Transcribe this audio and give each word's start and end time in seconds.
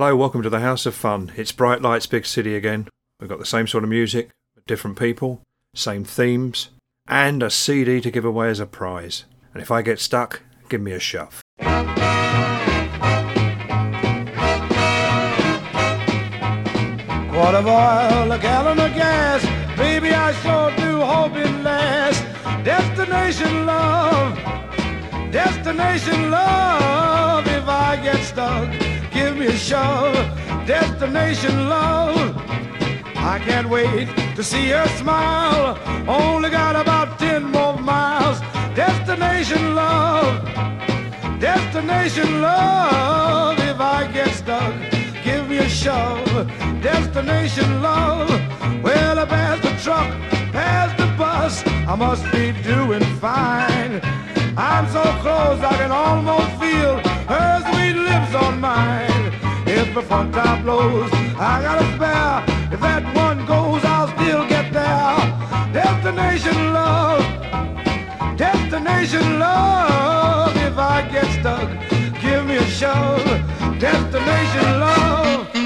Hello, 0.00 0.14
welcome 0.14 0.44
to 0.44 0.48
the 0.48 0.60
House 0.60 0.86
of 0.86 0.94
Fun. 0.94 1.32
It's 1.36 1.50
Bright 1.50 1.82
Lights 1.82 2.06
Big 2.06 2.24
City 2.24 2.54
again. 2.54 2.86
We've 3.18 3.28
got 3.28 3.40
the 3.40 3.44
same 3.44 3.66
sort 3.66 3.82
of 3.82 3.90
music, 3.90 4.30
different 4.64 4.96
people, 4.96 5.42
same 5.74 6.04
themes, 6.04 6.68
and 7.08 7.42
a 7.42 7.50
CD 7.50 8.00
to 8.02 8.10
give 8.12 8.24
away 8.24 8.48
as 8.48 8.60
a 8.60 8.66
prize. 8.66 9.24
And 9.52 9.60
if 9.60 9.72
I 9.72 9.82
get 9.82 9.98
stuck, 9.98 10.42
give 10.68 10.80
me 10.80 10.92
a 10.92 11.00
shove. 11.00 11.42
Quart 11.58 11.74
of 17.56 17.66
oil, 17.66 18.30
a 18.30 18.38
gallon 18.40 18.78
of 18.78 18.94
gas. 18.94 19.42
Baby, 19.76 20.10
I 20.10 20.32
sure 20.34 20.70
do 20.76 21.00
hope 21.00 21.34
it 21.34 21.50
lasts. 21.64 22.22
Destination 22.62 23.66
love, 23.66 24.36
destination 25.32 26.30
love. 26.30 27.48
If 27.48 27.66
I 27.66 27.96
get 28.00 28.22
stuck, 28.22 28.72
give 29.18 29.36
me 29.36 29.46
a 29.46 29.58
shove. 29.70 30.14
Destination 30.66 31.54
love. 31.68 32.34
I 33.34 33.36
can't 33.46 33.68
wait 33.68 34.06
to 34.36 34.42
see 34.42 34.66
her 34.76 34.88
smile. 35.02 35.66
Only 36.08 36.50
got 36.50 36.74
about 36.84 37.18
ten 37.18 37.42
more 37.56 37.76
miles. 37.94 38.38
Destination 38.82 39.62
love, 39.74 40.28
destination 41.40 42.28
love. 42.40 43.58
If 43.72 43.78
I 43.96 44.00
get 44.16 44.30
stuck, 44.42 44.74
give 45.26 45.42
me 45.50 45.58
a 45.58 45.70
shove. 45.82 46.32
Destination 46.90 47.68
love. 47.82 48.30
Well, 48.86 49.18
I 49.18 49.26
passed 49.36 49.62
the 49.66 49.74
truck, 49.84 50.08
passed 50.58 50.96
the 51.02 51.08
bus. 51.20 51.52
I 51.92 51.94
must 52.04 52.24
be 52.36 52.44
doing 52.72 53.04
fine. 53.26 53.94
I'm 54.56 54.86
so 54.96 55.04
close 55.22 55.60
I 55.72 55.74
can 55.80 55.92
almost 56.04 56.47
Front 60.06 60.32
tire 60.32 60.62
blows, 60.62 61.10
I 61.12 61.60
got 61.60 61.82
a 61.82 61.86
spare. 61.94 62.72
If 62.72 62.80
that 62.80 63.02
one 63.16 63.44
goes, 63.46 63.84
I'll 63.84 64.08
still 64.16 64.46
get 64.48 64.72
there. 64.72 65.18
Destination 65.72 66.72
love, 66.72 67.20
destination 68.36 69.40
love. 69.40 70.56
If 70.56 70.78
I 70.78 71.02
get 71.10 71.26
stuck, 71.40 71.68
give 72.22 72.46
me 72.46 72.56
a 72.56 72.64
shove. 72.64 73.24
Destination 73.80 74.80
love. 74.80 75.57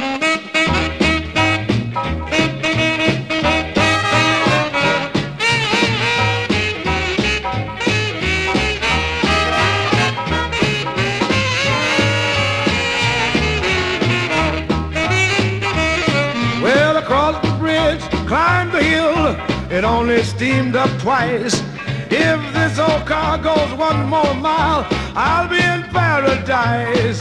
Only 19.93 20.23
steamed 20.23 20.75
up 20.75 20.91
twice. 21.01 21.63
If 22.11 22.41
this 22.55 22.79
old 22.79 23.07
car 23.07 23.37
goes 23.39 23.73
one 23.75 24.09
more 24.09 24.35
mile, 24.35 24.87
I'll 25.15 25.49
be 25.49 25.61
in 25.75 25.83
paradise. 25.93 27.21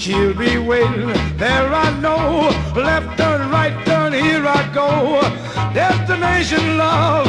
She'll 0.00 0.34
be 0.34 0.56
waiting, 0.56 1.12
there 1.36 1.72
I 1.84 1.88
know. 2.00 2.48
Left 2.74 3.18
turn, 3.18 3.50
right 3.50 3.76
turn, 3.84 4.12
here 4.14 4.44
I 4.46 4.62
go. 4.72 5.20
Destination 5.74 6.78
love, 6.78 7.26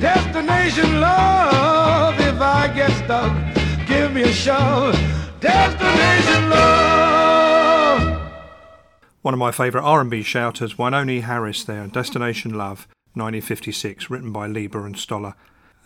destination 0.00 1.00
love. 1.00 2.14
If 2.18 2.40
I 2.40 2.66
get 2.74 2.90
stuck, 3.04 3.32
give 3.86 4.12
me 4.12 4.22
a 4.22 4.32
shove. 4.32 4.98
Destination 5.40 6.50
love. 6.50 8.32
One 9.22 9.34
of 9.34 9.38
my 9.38 9.52
favourite 9.52 9.84
R&B 9.84 10.24
shouters, 10.24 10.74
Wynonie 10.74 11.22
Harris 11.22 11.62
there, 11.62 11.86
Destination 11.86 12.54
Love, 12.54 12.88
1956, 13.14 14.10
written 14.10 14.32
by 14.32 14.46
Leiber 14.46 14.86
and 14.86 14.98
Stoller. 14.98 15.34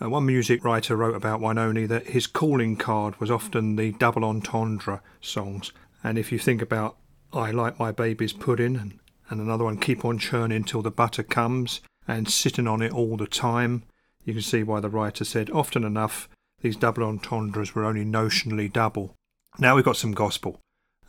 Uh, 0.01 0.11
one 0.11 0.27
music 0.27 0.65
writer 0.65 0.97
wrote 0.97 1.15
about 1.15 1.41
Wynonie 1.41 1.89
that 1.89 2.09
his 2.09 2.27
calling 2.27 2.77
card 2.77 3.19
was 3.21 3.31
often 3.31 3.77
the 3.77 3.93
double 3.93 4.25
entendre 4.25 5.01
songs. 5.21 5.73
And 6.05 6.19
if 6.19 6.31
you 6.31 6.39
think 6.39 6.61
about 6.61 6.97
I 7.33 7.51
Like 7.51 7.79
My 7.79 7.93
Baby's 7.93 8.33
Pudding 8.33 8.77
and, 8.77 8.99
and 9.31 9.41
another 9.41 9.65
one, 9.65 9.79
Keep 9.79 10.05
On 10.05 10.19
Churning 10.19 10.65
Till 10.65 10.83
the 10.83 10.91
Butter 10.91 11.23
Comes, 11.23 11.81
and 12.07 12.31
Sitting 12.31 12.69
on 12.69 12.83
It 12.83 12.93
All 12.93 13.17
the 13.17 13.27
Time, 13.27 13.83
you 14.25 14.33
can 14.33 14.43
see 14.43 14.63
why 14.63 14.81
the 14.81 14.89
writer 14.89 15.25
said 15.25 15.51
often 15.51 15.85
enough 15.85 16.29
these 16.61 16.77
double 16.77 17.05
entendres 17.05 17.75
were 17.75 17.85
only 17.85 18.05
notionally 18.05 18.73
double. 18.73 19.15
Now 19.59 19.77
we've 19.77 19.85
got 19.85 19.97
some 19.97 20.13
gospel. 20.13 20.61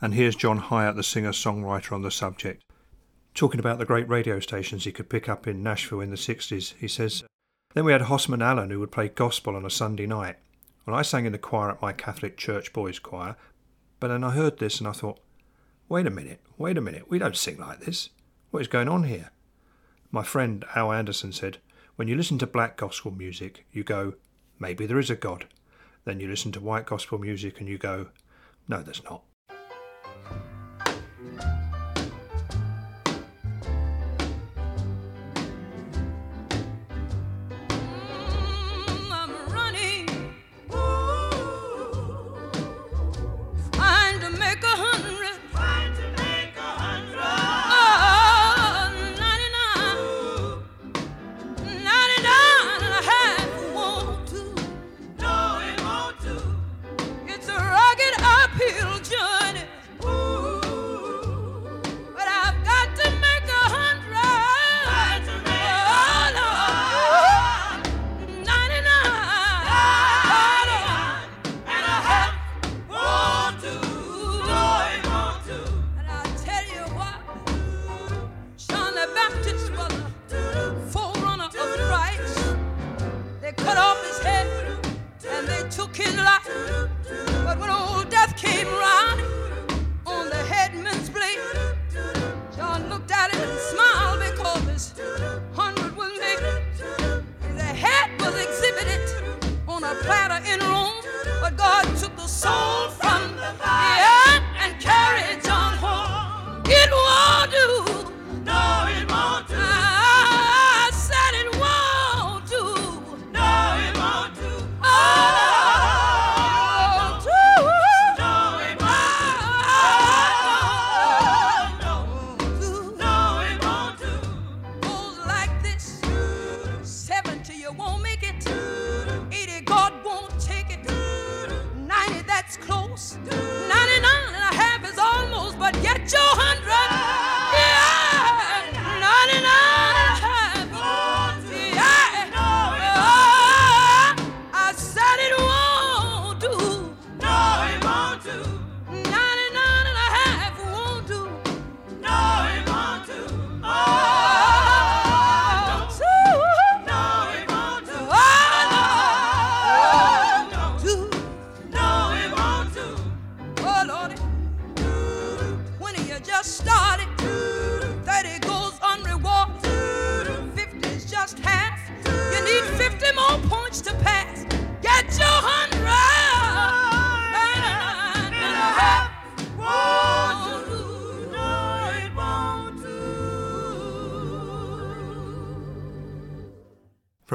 And 0.02 0.14
here's 0.14 0.36
John 0.36 0.60
Hiatt, 0.60 0.96
the 0.96 1.04
singer 1.04 1.32
songwriter, 1.32 1.92
on 1.92 2.04
the 2.04 2.12
subject. 2.12 2.64
Talking 3.38 3.60
about 3.60 3.78
the 3.78 3.86
great 3.86 4.10
radio 4.10 4.40
stations 4.40 4.84
he 4.84 4.92
could 4.92 5.12
pick 5.12 5.30
up 5.30 5.46
in 5.46 5.62
Nashville 5.62 6.02
in 6.02 6.10
the 6.10 6.16
60s, 6.16 6.74
he 6.80 6.88
says, 6.88 7.24
Then 7.76 7.86
we 7.86 7.92
had 7.92 8.02
Hosman 8.02 8.42
Allen 8.42 8.72
who 8.72 8.80
would 8.80 8.92
play 8.92 9.10
gospel 9.10 9.56
on 9.56 9.64
a 9.64 9.70
Sunday 9.70 10.08
night. 10.08 10.38
Well, 10.88 10.96
I 10.96 11.04
sang 11.04 11.28
in 11.28 11.34
the 11.34 11.38
choir 11.38 11.70
at 11.70 11.80
my 11.80 11.94
Catholic 11.94 12.36
church 12.36 12.74
boys' 12.74 12.98
choir, 12.98 13.36
but 14.00 14.08
then 14.08 14.24
I 14.24 14.32
heard 14.32 14.58
this 14.58 14.80
and 14.80 14.88
I 14.88 14.92
thought, 14.92 15.20
Wait 15.88 16.08
a 16.08 16.10
minute, 16.10 16.42
wait 16.58 16.80
a 16.80 16.82
minute, 16.82 17.12
we 17.12 17.20
don't 17.20 17.38
sing 17.38 17.60
like 17.60 17.82
this. 17.82 18.10
What 18.50 18.62
is 18.62 18.68
going 18.68 18.90
on 18.90 19.04
here? 19.04 19.30
My 20.10 20.24
friend 20.24 20.66
Al 20.76 20.92
Anderson 20.92 21.32
said, 21.32 21.60
When 21.96 22.08
you 22.08 22.16
listen 22.16 22.40
to 22.40 22.48
black 22.48 22.76
gospel 22.76 23.12
music, 23.12 23.68
you 23.72 23.84
go, 23.84 24.16
Maybe 24.58 24.88
there 24.88 24.98
is 24.98 25.12
a 25.12 25.16
God. 25.16 25.46
Then 26.06 26.20
you 26.20 26.28
listen 26.28 26.52
to 26.54 26.60
white 26.60 26.88
gospel 26.88 27.20
music 27.20 27.60
and 27.60 27.70
you 27.70 27.78
go, 27.78 28.08
No, 28.68 28.82
there's 28.82 29.04
not. 29.04 29.22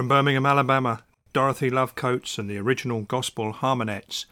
From 0.02 0.08
Birmingham, 0.08 0.46
Alabama, 0.46 1.04
Dorothy 1.32 1.70
Love 1.70 1.94
Coates 1.94 2.37
and 2.37 2.50
the 2.50 2.58
original 2.58 3.02
Gospel 3.02 3.52
Harmonettes, 3.52 4.25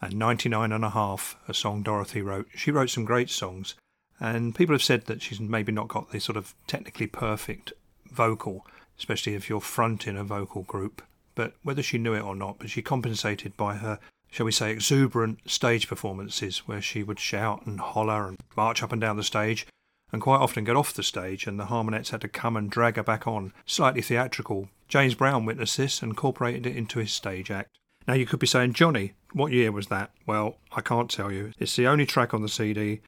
and 0.00 0.16
99 0.16 0.72
and 0.72 0.84
a 0.84 0.90
half, 0.90 1.36
a 1.46 1.54
song 1.54 1.84
Dorothy 1.84 2.22
wrote. 2.22 2.48
She 2.56 2.72
wrote 2.72 2.90
some 2.90 3.04
great 3.04 3.30
songs, 3.30 3.76
and 4.18 4.52
people 4.52 4.74
have 4.74 4.82
said 4.82 5.04
that 5.04 5.22
she's 5.22 5.38
maybe 5.38 5.70
not 5.70 5.86
got 5.86 6.10
the 6.10 6.18
sort 6.18 6.36
of 6.36 6.56
technically 6.66 7.06
perfect 7.06 7.72
vocal, 8.10 8.66
especially 8.98 9.34
if 9.34 9.48
you're 9.48 9.60
fronting 9.60 10.16
a 10.16 10.24
vocal 10.24 10.62
group. 10.62 11.02
But 11.36 11.54
whether 11.62 11.84
she 11.84 11.98
knew 11.98 12.14
it 12.14 12.24
or 12.24 12.34
not, 12.34 12.58
but 12.58 12.68
she 12.68 12.82
compensated 12.82 13.56
by 13.56 13.76
her, 13.76 14.00
shall 14.32 14.46
we 14.46 14.50
say, 14.50 14.72
exuberant 14.72 15.48
stage 15.48 15.86
performances 15.86 16.66
where 16.66 16.82
she 16.82 17.04
would 17.04 17.20
shout 17.20 17.64
and 17.64 17.78
holler 17.78 18.26
and 18.26 18.38
march 18.56 18.82
up 18.82 18.90
and 18.90 19.00
down 19.00 19.16
the 19.16 19.22
stage 19.22 19.68
and 20.12 20.22
quite 20.22 20.40
often 20.40 20.64
get 20.64 20.76
off 20.76 20.92
the 20.92 21.02
stage, 21.02 21.46
and 21.46 21.58
the 21.58 21.66
harmonettes 21.66 22.10
had 22.10 22.20
to 22.20 22.28
come 22.28 22.56
and 22.56 22.70
drag 22.70 22.96
her 22.96 23.02
back 23.02 23.26
on. 23.26 23.52
Slightly 23.64 24.02
theatrical. 24.02 24.68
James 24.88 25.14
Brown 25.14 25.44
witnessed 25.44 25.76
this 25.76 26.02
and 26.02 26.10
incorporated 26.10 26.66
it 26.66 26.76
into 26.76 26.98
his 26.98 27.12
stage 27.12 27.50
act. 27.50 27.76
Now 28.06 28.14
you 28.14 28.26
could 28.26 28.38
be 28.38 28.46
saying, 28.46 28.74
Johnny, 28.74 29.14
what 29.32 29.52
year 29.52 29.72
was 29.72 29.88
that? 29.88 30.10
Well, 30.26 30.58
I 30.72 30.80
can't 30.80 31.10
tell 31.10 31.32
you. 31.32 31.52
It's 31.58 31.74
the 31.74 31.88
only 31.88 32.06
track 32.06 32.32
on 32.32 32.42
the 32.42 32.48
CD 32.48 33.00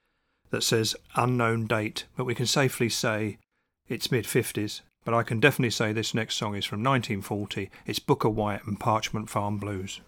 that 0.50 0.65
says 0.65 0.97
unknown 1.15 1.67
date, 1.67 2.06
but 2.17 2.25
we 2.25 2.35
can 2.35 2.47
safely 2.47 2.89
say 2.89 3.39
it's 3.89 4.11
mid 4.11 4.25
50s. 4.25 4.81
But 5.05 5.15
I 5.15 5.23
can 5.23 5.41
definitely 5.41 5.71
say 5.71 5.93
this 5.93 6.12
next 6.12 6.35
song 6.35 6.55
is 6.55 6.65
from 6.65 6.83
1940. 6.83 7.71
It's 7.87 8.01
Bukka 8.01 8.31
White 8.31 8.67
and 8.67 8.79
Parchman 8.79 9.29
Farm 9.29 9.56
Blues. 9.59 10.01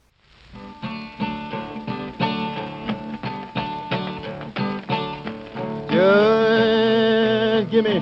Just 5.90 6.39
give 7.82 7.94
me 7.94 8.00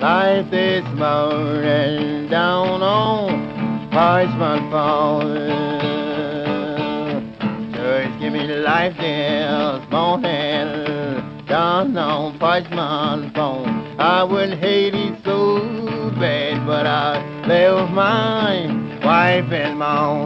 life 0.00 0.48
this 0.52 0.84
morning 0.94 2.28
down 2.28 2.80
on 2.80 3.90
Parchman 3.90 4.70
Farm. 4.70 5.26
Just 7.72 8.20
give 8.20 8.32
me 8.32 8.46
life 8.46 8.96
this 8.98 9.90
morning 9.90 11.44
down 11.48 11.96
on 11.96 12.38
Parchman 12.38 13.34
Farm. 13.34 13.98
I 13.98 14.22
wouldn't 14.22 14.60
hate 14.60 14.94
it 14.94 15.18
so 15.24 15.58
bad, 16.20 16.64
but 16.64 16.86
I 16.86 17.18
left 17.48 17.92
my 17.92 18.66
wife 19.04 19.50
and 19.50 19.78
mom. 19.78 20.25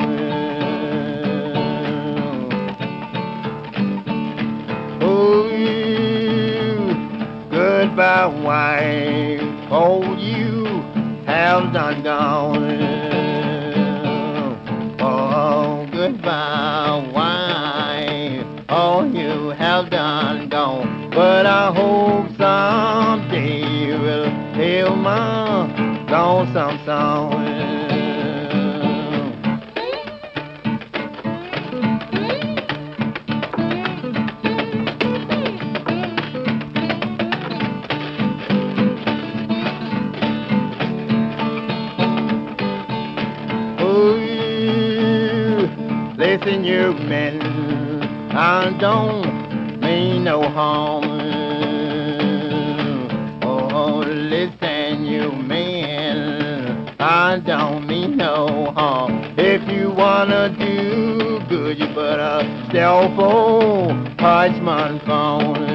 Goodbye, 8.20 8.43
wife. 8.43 9.69
Oh, 9.70 10.14
you 10.17 10.64
have 11.26 11.72
done 11.72 12.02
gone. 12.02 12.81
Oh, 15.00 15.88
goodbye, 15.90 17.11
wife. 17.14 18.64
Oh, 18.69 19.05
you 19.05 19.50
have 19.50 19.90
done 19.90 20.49
gone. 20.49 21.11
But 21.11 21.46
I 21.46 21.72
hope 21.72 22.28
someday 22.37 23.87
you 23.87 23.99
will 24.00 24.31
hear 24.55 24.90
my 24.90 25.67
lonesome 26.11 26.84
song. 26.84 27.40
You 46.70 46.93
men, 46.93 47.43
I 48.31 48.70
don't 48.78 49.81
mean 49.81 50.22
no 50.22 50.40
harm. 50.49 51.02
Oh, 53.43 54.05
listen, 54.06 55.05
you 55.05 55.32
men, 55.32 56.94
I 57.00 57.40
don't 57.40 57.88
mean 57.88 58.17
no 58.19 58.70
harm. 58.76 59.34
If 59.37 59.69
you 59.69 59.90
wanna 59.90 60.55
do 60.61 61.40
good, 61.49 61.76
you 61.81 61.87
better 61.87 62.38
step 62.69 63.17
for 63.17 63.88
Parchman 64.22 65.05
Phone. 65.05 65.67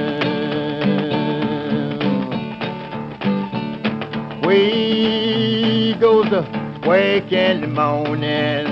We 4.48 5.98
goes 6.00 6.30
to 6.30 6.46
wake 6.88 7.34
in 7.34 7.60
the 7.60 7.68
morning, 7.68 8.65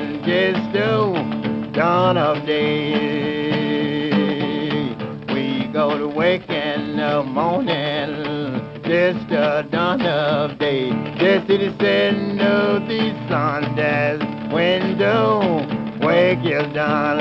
dawn 2.04 2.18
of 2.18 2.46
day. 2.46 2.90
We 5.34 5.72
go 5.72 5.98
to 5.98 6.08
wake 6.10 6.50
in 6.50 6.98
the 6.98 7.24
morning, 7.24 8.60
just 8.84 9.30
to 9.30 9.66
dawn 9.72 10.02
of 10.02 10.60
day. 10.60 10.90
Just 11.18 11.48
to 11.48 11.58
the 11.58 11.74
setting 11.80 12.42
of 12.42 12.90
the 12.90 13.14
sun, 13.30 13.76
that's 13.78 14.22
window, 14.54 15.66
wake 16.06 16.44
you 16.44 16.62
down. 16.74 17.20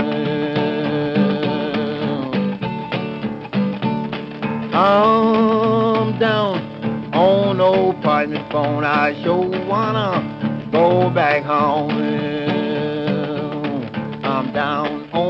I'm 4.74 6.18
down 6.18 7.14
on 7.14 7.60
old 7.60 8.02
Parchman 8.02 8.50
phone. 8.50 8.82
I 8.82 9.14
sure 9.22 9.48
wanna 9.68 10.68
go 10.72 11.08
back 11.10 11.44
home. 11.44 12.41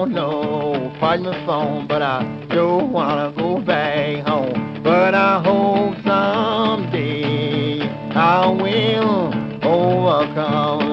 On 0.03 0.13
no 0.13 0.93
Parchman 0.99 1.47
phone, 1.47 1.87
but 1.87 2.03
I 2.03 2.49
sure 2.51 2.85
wanna 2.85 3.33
go 3.37 3.61
back 3.61 4.27
home. 4.27 4.83
But 4.83 5.15
I 5.15 5.41
hope 5.41 5.95
someday 6.03 7.83
I 8.11 8.49
will 8.51 9.33
overcome. 9.65 10.91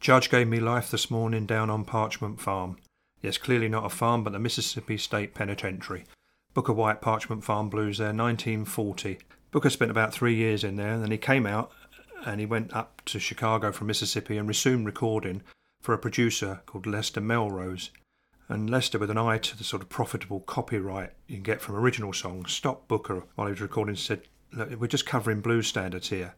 Judge 0.00 0.30
gave 0.30 0.48
me 0.48 0.60
life 0.60 0.90
this 0.90 1.10
morning 1.10 1.44
down 1.44 1.68
on 1.68 1.84
Parchman 1.84 2.40
Farm. 2.40 2.78
Yes, 3.20 3.36
clearly 3.36 3.68
not 3.68 3.84
a 3.84 3.90
farm, 3.90 4.24
but 4.24 4.32
the 4.32 4.38
Mississippi 4.38 4.96
State 4.96 5.34
Penitentiary. 5.34 6.06
Bukka 6.56 6.74
White 6.74 7.02
Parchman 7.02 7.42
Farm 7.42 7.68
Blues 7.68 7.98
there, 7.98 8.14
1940. 8.14 9.18
Bukka 9.52 9.70
spent 9.70 9.90
about 9.90 10.14
three 10.14 10.34
years 10.34 10.64
in 10.64 10.76
there, 10.76 10.92
and 10.92 11.02
then 11.02 11.10
he 11.10 11.18
came 11.18 11.44
out 11.44 11.70
and 12.24 12.40
he 12.40 12.46
went 12.46 12.74
up 12.74 13.02
to 13.04 13.18
Chicago 13.18 13.70
from 13.70 13.88
Mississippi 13.88 14.38
and 14.38 14.48
resumed 14.48 14.86
recording 14.86 15.42
for 15.82 15.92
a 15.92 15.98
producer 15.98 16.62
called 16.64 16.86
Lester 16.86 17.20
Melrose. 17.20 17.90
And 18.48 18.70
Lester, 18.70 18.98
with 18.98 19.10
an 19.10 19.18
eye 19.18 19.36
to 19.36 19.58
the 19.58 19.64
sort 19.64 19.82
of 19.82 19.90
profitable 19.90 20.40
copyright 20.40 21.12
you 21.26 21.36
can 21.36 21.42
get 21.42 21.60
from 21.60 21.74
original 21.74 22.14
songs, 22.14 22.52
stopped 22.52 22.88
Bukka 22.88 23.24
while 23.34 23.48
he 23.48 23.52
was 23.52 23.60
recording 23.60 23.90
and 23.90 23.98
said, 23.98 24.22
Look, 24.50 24.70
we're 24.80 24.86
just 24.86 25.04
covering 25.04 25.42
blues 25.42 25.66
standards 25.66 26.08
here. 26.08 26.36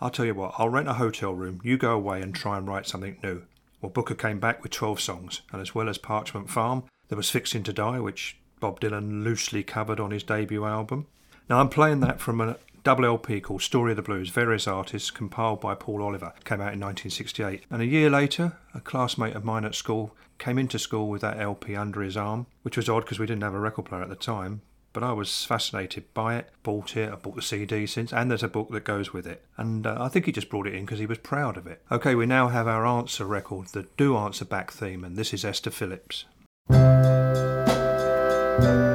I'll 0.00 0.10
tell 0.10 0.26
you 0.26 0.34
what, 0.34 0.54
I'll 0.58 0.68
rent 0.68 0.86
a 0.86 0.94
hotel 0.94 1.34
room, 1.34 1.60
you 1.64 1.76
go 1.76 1.90
away 1.90 2.22
and 2.22 2.32
try 2.32 2.56
and 2.56 2.68
write 2.68 2.86
something 2.86 3.18
new. 3.20 3.42
Well, 3.80 3.90
Bukka 3.90 4.16
came 4.16 4.38
back 4.38 4.62
with 4.62 4.70
12 4.70 5.00
songs, 5.00 5.40
and 5.50 5.60
as 5.60 5.74
well 5.74 5.88
as 5.88 5.98
Parchman 5.98 6.48
Farm, 6.48 6.84
there 7.08 7.16
was 7.16 7.30
Fixing 7.30 7.64
to 7.64 7.72
Die, 7.72 7.98
which 7.98 8.38
Bob 8.60 8.80
Dylan 8.80 9.22
loosely 9.24 9.62
covered 9.62 10.00
on 10.00 10.10
his 10.10 10.22
debut 10.22 10.64
album. 10.64 11.06
Now, 11.48 11.60
I'm 11.60 11.68
playing 11.68 12.00
that 12.00 12.20
from 12.20 12.40
a 12.40 12.56
double 12.82 13.04
LP 13.04 13.40
called 13.40 13.62
Story 13.62 13.92
of 13.92 13.96
the 13.96 14.02
Blues, 14.02 14.30
various 14.30 14.66
artists, 14.68 15.10
compiled 15.10 15.60
by 15.60 15.74
Paul 15.74 16.02
Oliver, 16.02 16.32
came 16.44 16.60
out 16.60 16.72
in 16.72 16.80
1968. 16.80 17.64
And 17.70 17.82
a 17.82 17.86
year 17.86 18.08
later, 18.08 18.58
a 18.74 18.80
classmate 18.80 19.34
of 19.34 19.44
mine 19.44 19.64
at 19.64 19.74
school 19.74 20.14
came 20.38 20.58
into 20.58 20.78
school 20.78 21.08
with 21.08 21.22
that 21.22 21.40
LP 21.40 21.74
under 21.74 22.02
his 22.02 22.16
arm, 22.16 22.46
which 22.62 22.76
was 22.76 22.88
odd 22.88 23.00
because 23.00 23.18
we 23.18 23.26
didn't 23.26 23.42
have 23.42 23.54
a 23.54 23.58
record 23.58 23.86
player 23.86 24.02
at 24.02 24.08
the 24.08 24.14
time. 24.14 24.62
But 24.92 25.02
I 25.02 25.12
was 25.12 25.44
fascinated 25.44 26.04
by 26.14 26.36
it, 26.36 26.48
bought 26.62 26.96
it, 26.96 27.12
I 27.12 27.16
bought 27.16 27.36
the 27.36 27.42
CD 27.42 27.86
since, 27.86 28.12
and 28.12 28.30
there's 28.30 28.42
a 28.42 28.48
book 28.48 28.70
that 28.70 28.84
goes 28.84 29.12
with 29.12 29.26
it. 29.26 29.44
And 29.56 29.86
uh, 29.86 29.96
I 30.00 30.08
think 30.08 30.26
he 30.26 30.32
just 30.32 30.48
brought 30.48 30.66
it 30.66 30.74
in 30.74 30.84
because 30.84 31.00
he 31.00 31.06
was 31.06 31.18
proud 31.18 31.56
of 31.56 31.66
it. 31.66 31.82
Okay, 31.90 32.14
we 32.14 32.24
now 32.24 32.48
have 32.48 32.66
our 32.68 32.86
answer 32.86 33.26
record, 33.26 33.66
the 33.68 33.88
Do 33.96 34.16
Answer 34.16 34.44
Back 34.44 34.70
theme, 34.70 35.04
and 35.04 35.16
this 35.16 35.34
is 35.34 35.44
Esther 35.44 35.70
Phillips. 35.70 36.24
Thank 38.58 38.80
you. 38.80 38.85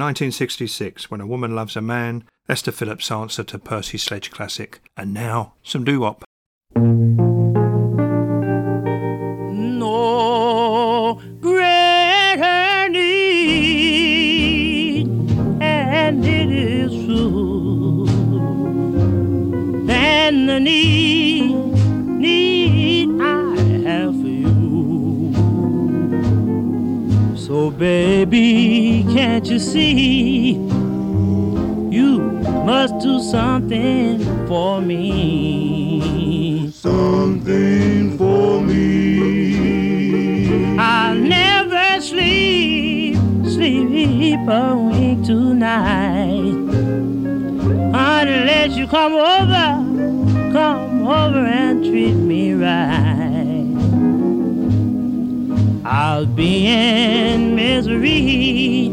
1966, 0.00 1.10
When 1.10 1.20
a 1.20 1.26
Woman 1.26 1.54
Loves 1.54 1.76
a 1.76 1.82
Man, 1.82 2.24
Esther 2.48 2.72
Phillips' 2.72 3.10
answer 3.10 3.44
to 3.44 3.58
Percy 3.58 3.98
Sledge 3.98 4.30
classic. 4.30 4.80
And 4.96 5.12
now, 5.12 5.52
some 5.62 5.84
doo-wop. 5.84 6.24
No 9.54 11.20
greater 11.40 12.88
need, 12.88 15.06
and 15.60 16.24
it 16.24 16.50
is 16.50 16.90
true, 17.04 18.06
than 19.86 20.46
the 20.46 20.60
need 20.60 21.19
So, 27.50 27.68
baby 27.72 29.04
can't 29.12 29.44
you 29.44 29.58
see? 29.58 30.52
You 31.90 32.20
must 32.64 32.96
do 33.00 33.20
something 33.20 34.20
for 34.46 34.80
me. 34.80 36.70
Something 36.70 38.16
for 38.16 38.60
me. 38.62 39.58
I'll 40.78 41.16
never 41.16 42.00
sleep, 42.00 43.16
sleep 43.42 44.48
a 44.48 44.76
wink 44.76 45.26
tonight. 45.26 46.54
Unless 47.92 48.76
you 48.76 48.86
come 48.86 49.14
over, 49.14 49.82
come 50.52 51.04
over 51.04 51.44
and 51.44 51.82
treat 51.84 52.14
me 52.14 52.52
right. 52.52 53.39
I'll 55.84 56.26
be 56.26 56.66
in 56.66 57.54
misery 57.54 58.92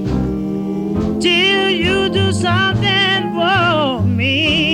till 1.20 1.70
you 1.70 2.08
do 2.10 2.32
something 2.32 3.34
for 3.34 4.01
me. 4.03 4.66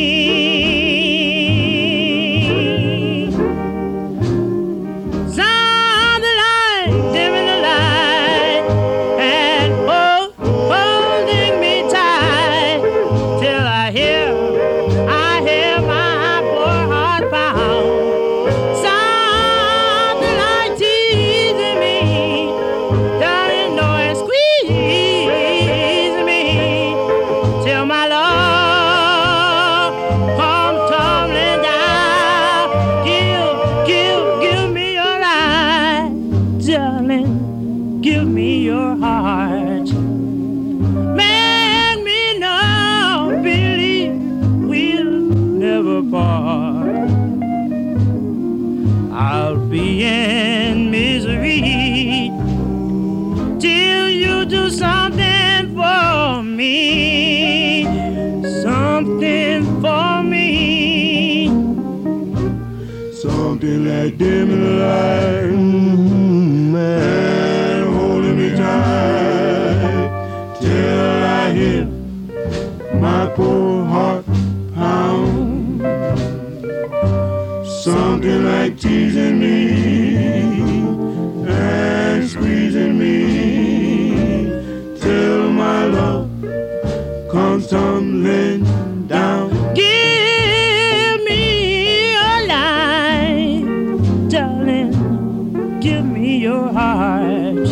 give 95.84 96.06
me 96.06 96.38
your 96.38 96.72
heart. 96.72 97.68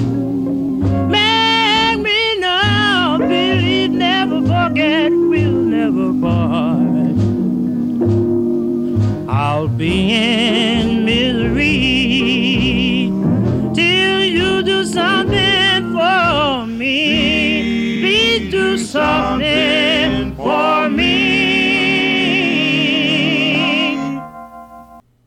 Make 1.15 1.99
me 1.99 2.39
know, 2.39 3.17
Billy, 3.21 3.87
never 3.87 4.41
forget, 4.41 5.11
we'll 5.11 5.63
never 5.77 6.11
part. 6.19 7.17
I'll 9.29 9.69
be 9.69 10.11
in. 10.11 10.60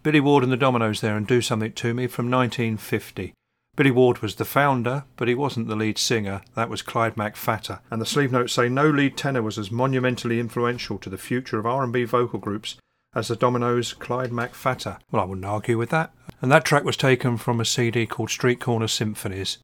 Billy 0.04 0.20
Ward 0.20 0.42
and 0.42 0.52
the 0.52 0.58
Dominoes 0.58 1.00
there 1.00 1.16
and 1.16 1.26
Do 1.26 1.40
Something 1.40 1.72
to 1.72 1.94
Me 1.94 2.06
from 2.06 2.30
1950. 2.30 3.32
Billy 3.74 3.90
Ward 3.90 4.18
was 4.18 4.34
the 4.34 4.44
founder, 4.44 5.04
but 5.16 5.28
he 5.28 5.34
wasn't 5.34 5.66
the 5.66 5.74
lead 5.74 5.96
singer. 5.96 6.42
That 6.54 6.68
was 6.68 6.82
Clyde 6.82 7.14
McPhatter. 7.14 7.80
And 7.90 8.02
the 8.02 8.06
sleeve 8.06 8.30
notes 8.30 8.52
say 8.52 8.68
no 8.68 8.90
lead 8.90 9.16
tenor 9.16 9.40
was 9.40 9.58
as 9.58 9.70
monumentally 9.70 10.38
influential 10.38 10.98
to 10.98 11.08
the 11.08 11.16
future 11.16 11.58
of 11.58 11.64
R&B 11.64 12.04
vocal 12.04 12.38
groups 12.38 12.76
as 13.14 13.28
the 13.28 13.34
Dominoes' 13.34 13.94
Clyde 13.94 14.30
McPhatter. 14.30 14.98
Well, 15.10 15.22
I 15.22 15.24
wouldn't 15.24 15.46
argue 15.46 15.78
with 15.78 15.88
that. 15.88 16.12
And 16.42 16.52
that 16.52 16.66
track 16.66 16.84
was 16.84 16.98
taken 16.98 17.38
from 17.38 17.58
a 17.58 17.64
CD 17.64 18.04
called 18.04 18.28
Street 18.28 18.60
Corner 18.60 18.88
Symphonies, 18.88 19.56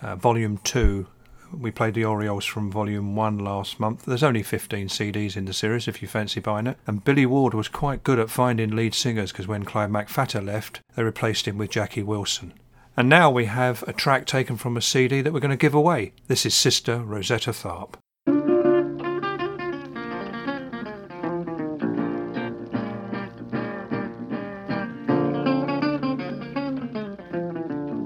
uh, 0.00 0.16
Volume 0.16 0.58
2. 0.64 1.06
We 1.52 1.70
played 1.70 1.94
the 1.94 2.04
Orioles 2.04 2.44
from 2.44 2.70
Volume 2.70 3.16
1 3.16 3.38
last 3.38 3.80
month. 3.80 4.04
There's 4.04 4.22
only 4.22 4.42
15 4.42 4.88
CDs 4.88 5.36
in 5.36 5.46
the 5.46 5.52
series 5.52 5.88
if 5.88 6.02
you 6.02 6.08
fancy 6.08 6.40
buying 6.40 6.66
it. 6.66 6.76
And 6.86 7.04
Billy 7.04 7.26
Ward 7.26 7.54
was 7.54 7.68
quite 7.68 8.04
good 8.04 8.18
at 8.18 8.30
finding 8.30 8.76
lead 8.76 8.94
singers 8.94 9.32
because 9.32 9.48
when 9.48 9.64
Clyde 9.64 9.90
McPhatter 9.90 10.44
left, 10.44 10.80
they 10.94 11.02
replaced 11.02 11.48
him 11.48 11.56
with 11.56 11.70
Jackie 11.70 12.02
Wilson. 12.02 12.52
And 12.96 13.08
now 13.08 13.30
we 13.30 13.46
have 13.46 13.82
a 13.86 13.92
track 13.92 14.26
taken 14.26 14.56
from 14.56 14.76
a 14.76 14.82
CD 14.82 15.20
that 15.22 15.32
we're 15.32 15.40
going 15.40 15.50
to 15.50 15.56
give 15.56 15.74
away. 15.74 16.12
This 16.26 16.44
is 16.44 16.54
Sister 16.54 16.98
Rosetta 16.98 17.52
Tharpe. 17.52 17.94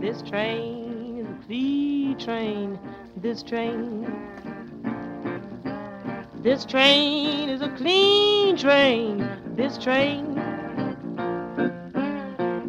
This 0.01 0.23
train 0.23 1.19
is 1.19 1.47
clean 1.47 1.93
train. 2.19 2.79
This 3.23 3.45
train. 3.45 4.05
This 6.43 6.65
train 6.65 7.51
is 7.51 7.63
a 7.63 7.69
clean 7.77 8.57
train. 8.57 9.31
This 9.55 9.79
train. 9.79 10.35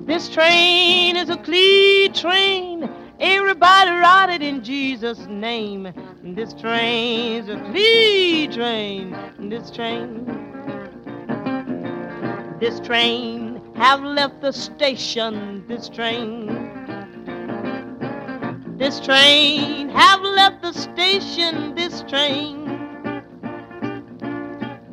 This 0.05 0.29
train 0.29 1.15
is 1.15 1.31
a 1.31 1.37
clean 1.37 2.13
train. 2.13 2.87
Everybody 3.19 3.89
ride 3.89 4.29
it 4.29 4.43
in 4.43 4.63
Jesus' 4.63 5.25
name. 5.25 5.91
This 6.23 6.53
train 6.53 7.41
is 7.41 7.49
a 7.49 7.59
clean 7.71 8.51
train. 8.51 9.17
This 9.49 9.71
train. 9.71 10.23
This 12.59 12.79
train 12.79 13.59
have 13.73 14.03
left 14.03 14.39
the 14.41 14.51
station. 14.51 15.65
This 15.67 15.89
train. 15.89 16.62
This 18.75 18.99
train 18.99 19.89
have 19.89 20.21
left 20.21 20.63
the 20.63 20.73
station. 20.73 21.75
This 21.75 22.01
train. 22.03 23.21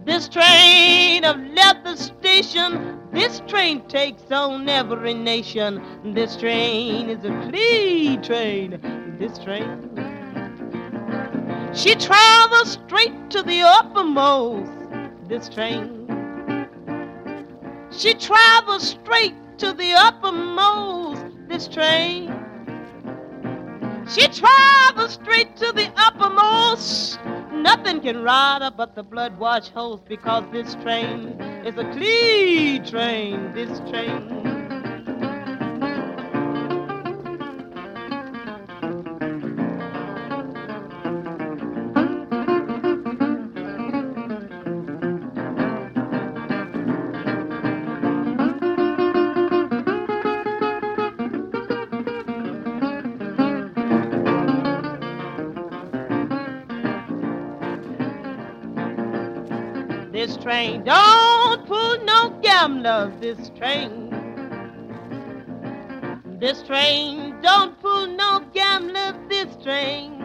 This 0.04 0.28
train 0.28 1.22
have 1.22 1.40
left 1.54 1.84
the 1.84 1.96
station. 1.96 3.00
This 3.10 3.40
train 3.48 3.80
takes 3.88 4.30
on 4.30 4.68
every 4.68 5.14
nation. 5.14 5.82
This 6.04 6.36
train 6.36 7.08
is 7.08 7.24
a 7.24 7.48
clean 7.48 8.22
train. 8.22 9.16
This 9.18 9.38
train. 9.38 9.88
She 11.72 11.94
travels 11.94 12.72
straight 12.72 13.30
to 13.30 13.42
the 13.42 13.62
uppermost. 13.62 14.70
This 15.26 15.48
train. 15.48 16.06
She 17.90 18.12
travels 18.12 18.90
straight 18.90 19.34
to 19.58 19.72
the 19.72 19.94
uppermost. 19.94 21.24
This 21.48 21.66
train. 21.66 22.39
She 24.12 24.26
travels 24.26 25.12
straight 25.14 25.56
to 25.58 25.70
the 25.70 25.88
uppermost. 25.96 27.20
Nothing 27.52 28.00
can 28.00 28.24
ride 28.24 28.62
her 28.62 28.72
but 28.76 28.96
the 28.96 29.04
blood 29.04 29.38
wash 29.38 29.68
hose 29.68 30.00
because 30.08 30.42
this 30.50 30.74
train 30.82 31.40
is 31.64 31.76
a 31.78 31.84
clean 31.92 32.84
train. 32.84 33.52
This 33.54 33.78
train. 33.88 34.59
Train 60.40 60.84
don't 60.84 61.66
pull 61.66 61.98
no 62.04 62.30
gamblers. 62.42 63.12
This 63.20 63.50
train. 63.56 64.08
This 66.40 66.62
train 66.62 67.40
don't 67.42 67.78
pull 67.80 68.06
no 68.06 68.40
gamblers. 68.54 69.14
This 69.28 69.54
train. 69.62 70.16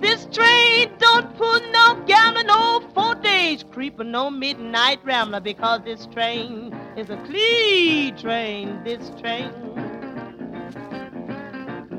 This 0.00 0.26
train 0.26 0.90
don't 0.98 1.36
pull 1.36 1.60
no 1.72 2.02
gambler, 2.06 2.44
no 2.44 2.80
four 2.94 3.14
days 3.16 3.64
creeper, 3.72 4.04
no 4.04 4.30
midnight 4.30 5.00
rambler, 5.04 5.40
because 5.40 5.80
this 5.84 6.06
train 6.06 6.72
is 6.96 7.10
a 7.10 7.16
clean 7.26 8.16
train. 8.16 8.80
This 8.84 9.10
train. 9.20 9.52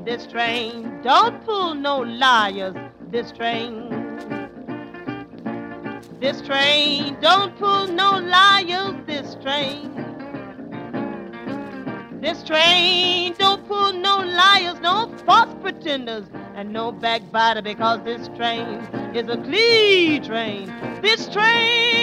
This 0.06 0.26
train 0.28 1.02
don't 1.04 1.44
pull 1.46 1.76
no 1.76 2.00
liars. 2.00 2.76
This 3.12 3.32
train. 3.32 3.99
This 6.20 6.42
train 6.42 7.18
don't 7.22 7.58
pull 7.58 7.88
no 7.88 8.20
liars. 8.20 8.96
This 9.08 9.36
train. 9.36 9.90
This 12.20 12.44
train 12.44 13.34
don't 13.40 13.66
pull 13.70 13.94
no 13.94 14.18
liars, 14.18 14.82
no 14.82 15.16
false 15.26 15.56
pretenders, 15.62 16.26
and 16.56 16.74
no 16.74 16.92
backbiter 16.92 17.62
because 17.62 18.04
this 18.04 18.28
train 18.36 18.80
is 19.16 19.30
a 19.30 19.38
clean 19.38 20.22
train. 20.22 20.68
This 21.02 21.30
train. 21.30 22.00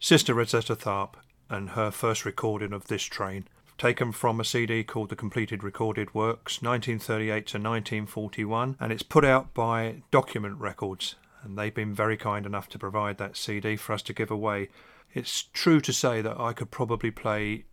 Sister 0.00 0.34
Rosetta 0.34 0.74
Tharpe 0.74 1.14
and 1.48 1.70
her 1.70 1.92
first 1.92 2.24
recording 2.24 2.72
of 2.72 2.88
this 2.88 3.04
train, 3.04 3.46
taken 3.78 4.10
from 4.12 4.40
a 4.40 4.44
CD 4.44 4.82
called 4.82 5.10
The 5.10 5.16
Completed 5.16 5.62
Recorded 5.62 6.14
Works, 6.14 6.62
1938 6.62 7.46
to 7.48 7.58
1941, 7.58 8.76
and 8.80 8.92
it's 8.92 9.02
put 9.02 9.24
out 9.24 9.52
by 9.52 10.02
Document 10.10 10.58
Records, 10.58 11.16
and 11.42 11.58
they've 11.58 11.74
been 11.74 11.94
very 11.94 12.16
kind 12.16 12.46
enough 12.46 12.68
to 12.70 12.78
provide 12.78 13.18
that 13.18 13.36
CD 13.36 13.76
for 13.76 13.92
us 13.92 14.02
to 14.02 14.12
give 14.12 14.30
away. 14.30 14.68
It's 15.12 15.44
true 15.52 15.80
to 15.80 15.92
say 15.92 16.22
that 16.22 16.40
I 16.40 16.52
could 16.52 16.70
probably 16.70 17.10
play 17.10 17.64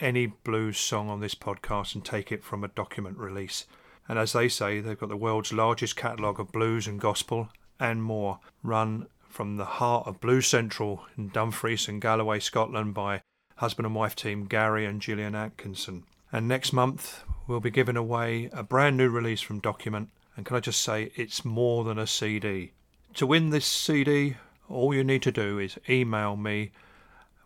any 0.00 0.26
blues 0.26 0.78
song 0.78 1.08
on 1.08 1.20
this 1.20 1.34
podcast 1.34 1.94
and 1.94 2.04
take 2.04 2.32
it 2.32 2.42
from 2.42 2.64
a 2.64 2.68
document 2.68 3.18
release. 3.18 3.66
And 4.08 4.18
as 4.18 4.32
they 4.32 4.48
say, 4.48 4.80
they've 4.80 4.98
got 4.98 5.10
the 5.10 5.16
world's 5.16 5.52
largest 5.52 5.96
catalogue 5.96 6.40
of 6.40 6.50
blues 6.50 6.88
and 6.88 7.00
gospel 7.00 7.48
and 7.78 8.02
more, 8.02 8.40
run 8.62 9.06
from 9.28 9.56
the 9.56 9.64
heart 9.64 10.06
of 10.06 10.20
Blues 10.20 10.46
Central 10.46 11.06
in 11.16 11.28
Dumfries 11.28 11.88
and 11.88 12.02
Galloway, 12.02 12.38
Scotland, 12.40 12.94
by 12.94 13.22
husband 13.56 13.86
and 13.86 13.94
wife 13.94 14.16
team 14.16 14.46
Gary 14.46 14.84
and 14.86 15.00
Gillian 15.00 15.34
Atkinson. 15.34 16.04
And 16.32 16.48
next 16.48 16.72
month, 16.72 17.24
we'll 17.46 17.60
be 17.60 17.70
giving 17.70 17.96
away 17.96 18.48
a 18.52 18.62
brand 18.62 18.96
new 18.96 19.10
release 19.10 19.40
from 19.40 19.60
Document. 19.60 20.08
And 20.36 20.46
can 20.46 20.56
I 20.56 20.60
just 20.60 20.80
say, 20.80 21.12
it's 21.14 21.44
more 21.44 21.84
than 21.84 21.98
a 21.98 22.06
CD. 22.06 22.72
To 23.14 23.26
win 23.26 23.50
this 23.50 23.66
CD, 23.66 24.36
all 24.68 24.94
you 24.94 25.04
need 25.04 25.22
to 25.22 25.32
do 25.32 25.58
is 25.58 25.78
email 25.88 26.36
me 26.36 26.70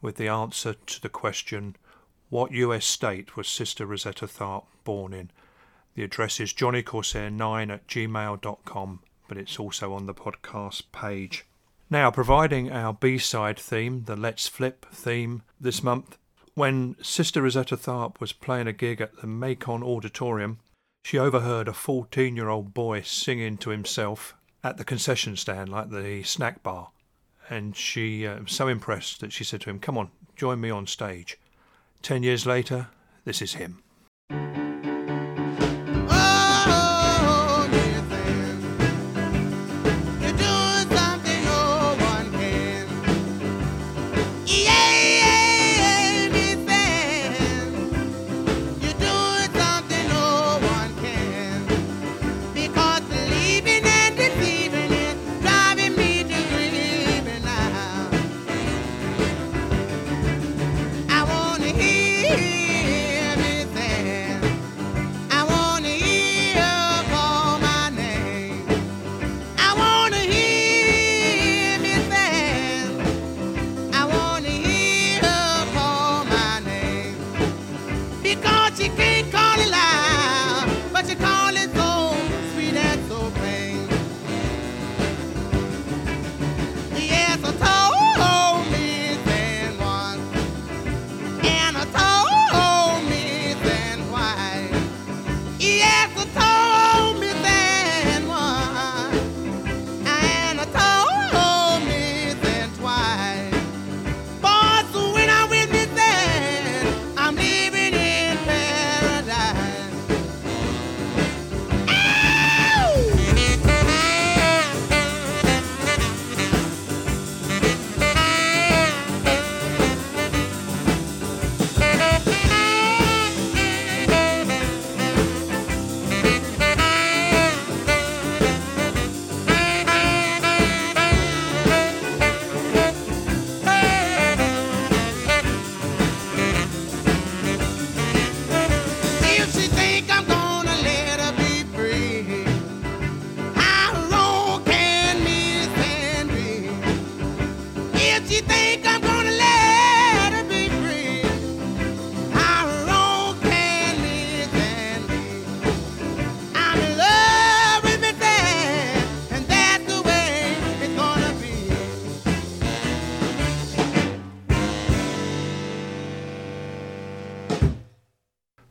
with 0.01 0.17
the 0.17 0.29
answer 0.29 0.75
to 0.75 1.03
the 1.03 1.09
question 1.09 1.75
What 2.31 2.53
US 2.53 2.85
state 2.85 3.37
was 3.37 3.49
Sister 3.49 3.87
Rosetta 3.87 4.27
Tharpe 4.27 4.67
born 4.85 5.13
in? 5.13 5.31
The 5.97 6.05
address 6.05 6.39
is 6.39 6.53
johnnycorsair9 6.53 7.73
at 7.73 7.89
gmail.com, 7.89 9.01
but 9.27 9.39
it's 9.39 9.59
also 9.59 9.93
on 9.93 10.07
the 10.07 10.15
podcast 10.15 10.83
page. 10.93 11.45
Now, 11.89 12.11
providing 12.11 12.73
our 12.73 12.93
B 12.93 13.17
side 13.17 13.59
theme, 13.59 14.05
the 14.05 14.17
Let's 14.17 14.49
Flip 14.49 14.85
theme 14.91 15.43
this 15.61 15.85
month, 15.85 16.19
when 16.55 16.97
Sister 17.01 17.43
Rosetta 17.43 17.77
Tharpe 17.77 18.19
was 18.19 18.33
playing 18.33 18.67
a 18.67 18.73
gig 18.73 19.01
at 19.01 19.21
the 19.21 19.27
Macon 19.29 19.85
Auditorium, 19.85 20.59
she 21.05 21.17
overheard 21.17 21.69
a 21.69 21.73
14 21.73 22.35
year 22.35 22.49
old 22.49 22.75
boy 22.75 23.03
singing 23.03 23.57
to 23.59 23.71
himself 23.71 24.35
at 24.65 24.79
the 24.79 24.85
concession 24.85 25.37
stand, 25.37 25.69
like 25.69 25.91
the 25.91 26.25
snack 26.25 26.65
bar. 26.65 26.91
And 27.49 27.77
she 27.77 28.27
uh, 28.27 28.43
was 28.43 28.53
so 28.53 28.67
impressed 28.67 29.21
that 29.21 29.33
she 29.33 29.45
said 29.45 29.61
to 29.61 29.71
him, 29.71 29.79
Come 29.79 29.97
on, 29.97 30.11
join 30.35 30.61
me 30.61 30.71
on 30.71 30.89
stage. 30.89 31.39
Ten 32.03 32.25
years 32.25 32.47
later, 32.47 32.89
this 33.25 33.41
is 33.41 33.55
him. 33.55 33.85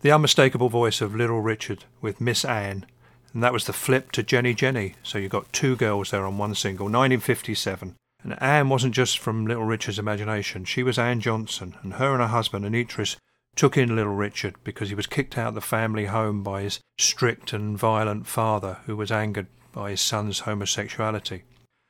The 0.05 0.11
unmistakable 0.11 0.69
voice 0.69 1.01
of 1.01 1.15
Little 1.15 1.41
Richard 1.41 1.85
with 1.99 2.21
Miss 2.21 2.45
Ann, 2.45 2.85
and 3.33 3.41
that 3.41 3.51
was 3.51 3.65
the 3.65 3.73
flip 3.73 4.11
to 4.11 4.21
Jenny 4.21 4.53
Jenny. 4.53 4.93
So 5.01 5.17
you 5.17 5.29
got 5.29 5.51
two 5.51 5.75
girls 5.75 6.11
there 6.11 6.27
on 6.27 6.37
one 6.37 6.53
single, 6.53 6.85
1957. 6.85 7.95
And 8.21 8.39
Ann 8.39 8.69
wasn't 8.69 8.93
just 8.93 9.17
from 9.17 9.47
Little 9.47 9.63
Richard's 9.63 9.97
imagination, 9.97 10.63
she 10.63 10.83
was 10.83 10.99
Ann 10.99 11.21
Johnson, 11.21 11.73
and 11.81 11.95
her 11.95 12.11
and 12.11 12.21
her 12.21 12.27
husband, 12.27 12.65
Enotris, 12.65 13.17
took 13.55 13.77
in 13.77 13.95
Little 13.95 14.13
Richard 14.13 14.57
because 14.63 14.89
he 14.89 14.95
was 14.95 15.07
kicked 15.07 15.39
out 15.39 15.47
of 15.47 15.55
the 15.55 15.59
family 15.59 16.05
home 16.05 16.43
by 16.43 16.61
his 16.61 16.81
strict 16.99 17.51
and 17.51 17.75
violent 17.75 18.27
father, 18.27 18.81
who 18.85 18.95
was 18.95 19.11
angered 19.11 19.47
by 19.71 19.89
his 19.89 20.01
son's 20.01 20.41
homosexuality. 20.41 21.45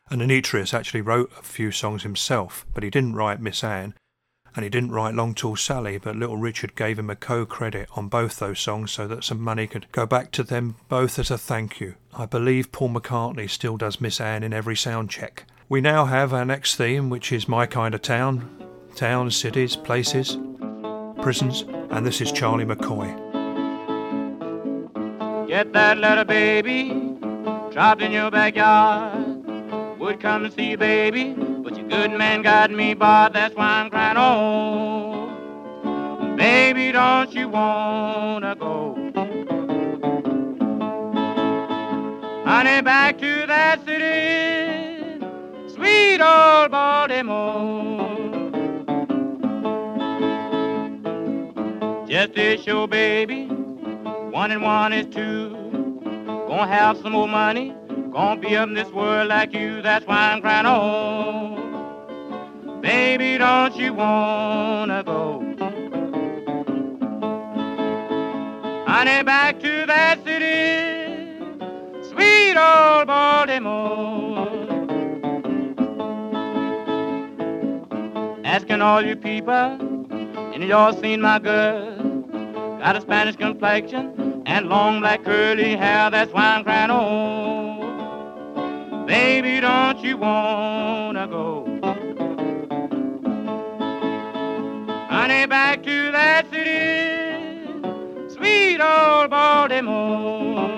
And 0.09 0.21
Enotris 0.21 0.73
actually 0.73 1.01
wrote 1.01 1.33
a 1.37 1.43
few 1.43 1.69
songs 1.69 2.03
himself, 2.03 2.65
but 2.73 2.81
he 2.81 2.89
didn't 2.89 3.15
write 3.15 3.41
Miss 3.41 3.61
Ann, 3.61 3.93
and 4.55 4.63
he 4.63 4.69
didn't 4.69 4.91
write 4.91 5.13
Long 5.13 5.33
Tall 5.33 5.55
Sally, 5.55 5.97
but 5.97 6.15
Little 6.15 6.37
Richard 6.37 6.75
gave 6.75 6.97
him 6.97 7.09
a 7.09 7.15
co-credit 7.15 7.89
on 7.95 8.07
both 8.07 8.39
those 8.39 8.59
songs 8.59 8.91
so 8.91 9.07
that 9.07 9.23
some 9.23 9.41
money 9.41 9.67
could 9.67 9.91
go 9.91 10.05
back 10.05 10.31
to 10.31 10.43
them 10.43 10.75
both 10.87 11.19
as 11.19 11.29
a 11.29 11.37
thank 11.37 11.79
you. 11.79 11.95
I 12.13 12.25
believe 12.25 12.71
Paul 12.71 12.89
McCartney 12.89 13.49
still 13.49 13.75
does 13.75 13.99
Miss 13.99 14.21
Ann 14.21 14.43
in 14.43 14.53
every 14.53 14.75
sound 14.75 15.09
check. 15.09 15.45
We 15.67 15.81
now 15.81 16.05
have 16.05 16.33
our 16.33 16.45
next 16.45 16.75
theme, 16.75 17.09
which 17.09 17.31
is 17.31 17.47
My 17.47 17.65
Kind 17.65 17.93
of 17.93 18.01
Town. 18.01 18.49
Towns, 18.95 19.35
cities, 19.35 19.75
places, 19.75 20.37
prisons, 21.21 21.65
and 21.89 22.05
this 22.05 22.21
is 22.21 22.31
Charlie 22.31 22.65
McCoy. 22.65 23.23
Get 25.47 25.73
that 25.73 25.97
letter, 25.97 26.23
baby, 26.23 26.89
dropped 27.71 28.01
in 28.01 28.11
your 28.11 28.31
backyard. 28.31 29.43
Would 29.99 30.19
come 30.19 30.45
and 30.45 30.53
see 30.53 30.71
you, 30.71 30.77
baby, 30.77 31.35
good 31.89 32.11
man 32.11 32.41
got 32.41 32.71
me 32.71 32.93
barred. 32.93 33.33
That's 33.33 33.55
why 33.55 33.81
I'm 33.81 33.89
crying. 33.89 34.17
Oh, 34.17 35.29
baby, 36.35 36.91
don't 36.91 37.33
you 37.33 37.49
wanna 37.49 38.55
go? 38.55 38.95
Honey, 42.45 42.81
back 42.81 43.17
to 43.19 43.45
that 43.47 43.85
city, 43.85 45.19
sweet 45.67 46.21
old 46.21 46.71
Baltimore. 46.71 48.05
Just 52.07 52.33
to 52.35 52.57
show, 52.57 52.87
baby, 52.87 53.45
one 53.45 54.51
and 54.51 54.61
one 54.61 54.93
is 54.93 55.07
two. 55.13 55.49
Gonna 56.47 56.67
have 56.67 56.97
some 56.97 57.13
more 57.13 57.27
money. 57.27 57.75
Gonna 58.11 58.39
be 58.39 58.55
up 58.55 58.69
in 58.69 58.75
this 58.75 58.89
world 58.91 59.27
like 59.27 59.53
you. 59.53 59.81
That's 59.81 60.05
why 60.05 60.31
I'm 60.31 60.41
crying. 60.41 60.65
Oh, 60.65 61.74
baby, 62.85 63.37
don't 63.39 63.75
you 63.75 63.91
wanna 63.95 65.03
go? 65.03 65.41
Honey, 68.85 69.23
back 69.23 69.59
to 69.59 69.85
that 69.87 70.23
city, 70.23 71.39
sweet 72.09 72.55
old 72.55 73.07
Baltimore. 73.07 74.47
Asking 78.43 78.81
all 78.83 79.01
you 79.03 79.15
people, 79.15 79.71
and 80.53 80.63
y'all 80.63 80.93
seen 80.93 81.21
my 81.21 81.39
girl. 81.39 81.95
Got 82.77 82.97
a 82.97 83.01
Spanish 83.01 83.35
complexion 83.35 84.43
and 84.45 84.69
long 84.69 84.99
black 84.99 85.23
curly 85.23 85.75
hair. 85.75 86.11
That's 86.11 86.31
why 86.31 86.55
I'm 86.55 86.63
crying. 86.63 86.91
Oh, 86.91 87.79
baby, 89.07 89.59
don't 89.59 89.99
you 90.03 90.17
wanna 90.17 91.27
go? 91.27 91.54
Honey, 95.25 95.47
back 95.47 95.81
to 95.81 96.11
that 96.11 96.45
city, 96.51 97.81
sweet 98.29 98.79
old 98.79 99.31
Baltimore. 99.31 100.69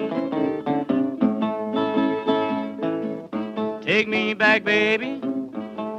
Take 3.81 4.07
me 4.07 4.33
back, 4.33 4.63
baby, 4.63 5.19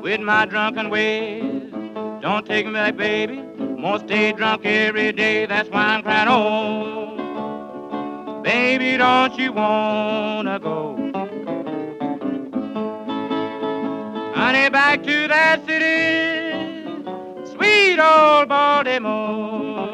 with 0.00 0.22
my 0.22 0.46
drunken 0.46 0.88
ways. 0.88 1.70
Don't 2.22 2.46
take 2.46 2.64
me 2.64 2.72
back, 2.72 2.96
baby. 2.96 3.44
Won't 3.58 4.08
stay 4.08 4.32
drunk 4.32 4.64
every 4.64 5.12
day. 5.12 5.44
That's 5.44 5.68
why 5.68 5.82
I'm 5.82 6.02
crying. 6.02 6.28
Oh, 6.30 7.20
baby, 8.42 8.96
don't 8.96 9.38
you 9.38 9.52
wanna 9.52 10.58
go? 10.58 10.96
Honey, 14.34 14.70
back 14.70 15.02
to 15.02 15.28
that 15.28 15.66
city, 15.66 16.37
sweet 17.58 17.98
old 17.98 18.48
Baltimore. 18.48 19.88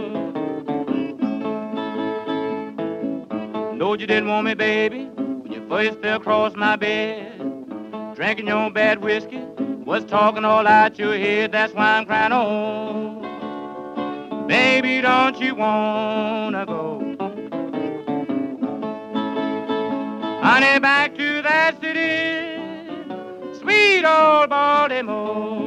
Know 3.75 3.95
you 3.95 4.07
didn't 4.07 4.29
want 4.29 4.47
me, 4.47 4.55
baby, 4.55 5.07
when 5.07 5.51
you 5.51 5.67
first 5.69 5.99
fell 6.01 6.19
across 6.19 6.55
my 6.55 6.77
bed. 6.77 7.33
Drinking 8.15 8.47
your 8.49 8.71
bad 8.71 9.03
whiskey, 9.03 9.43
was 9.85 10.05
talking 10.05 10.45
all 10.45 10.67
out 10.67 10.99
your 10.99 11.17
head. 11.17 11.53
That's 11.53 11.73
why 11.73 11.97
I'm 11.97 12.05
crying. 12.05 12.33
Oh, 12.33 13.23
baby, 14.47 15.01
don't 15.01 15.41
you 15.41 15.55
wanna 15.55 16.67
go? 16.67 17.01
Honey, 20.43 20.79
back 20.79 21.17
to 21.17 21.43
that 21.43 21.81
city, 21.81 22.61
sweet 23.59 24.05
old 24.05 24.51
Baltimore. 24.51 25.64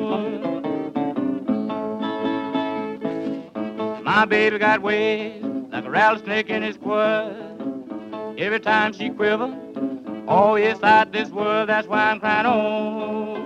My 4.17 4.25
baby 4.25 4.57
got 4.57 4.81
ways 4.81 5.43
like 5.71 5.85
a 5.85 5.91
rattlesnake 5.91 6.49
in 6.49 6.63
his 6.63 6.75
quad. 6.75 7.35
Every 8.39 8.59
time 8.59 8.91
she 8.91 9.11
quiver, 9.11 9.55
oh, 10.27 10.55
it's 10.55 10.81
out 10.81 11.11
this 11.11 11.29
world. 11.29 11.69
That's 11.69 11.87
why 11.87 12.09
I'm 12.09 12.19
crying. 12.19 12.47
Oh, 12.47 13.37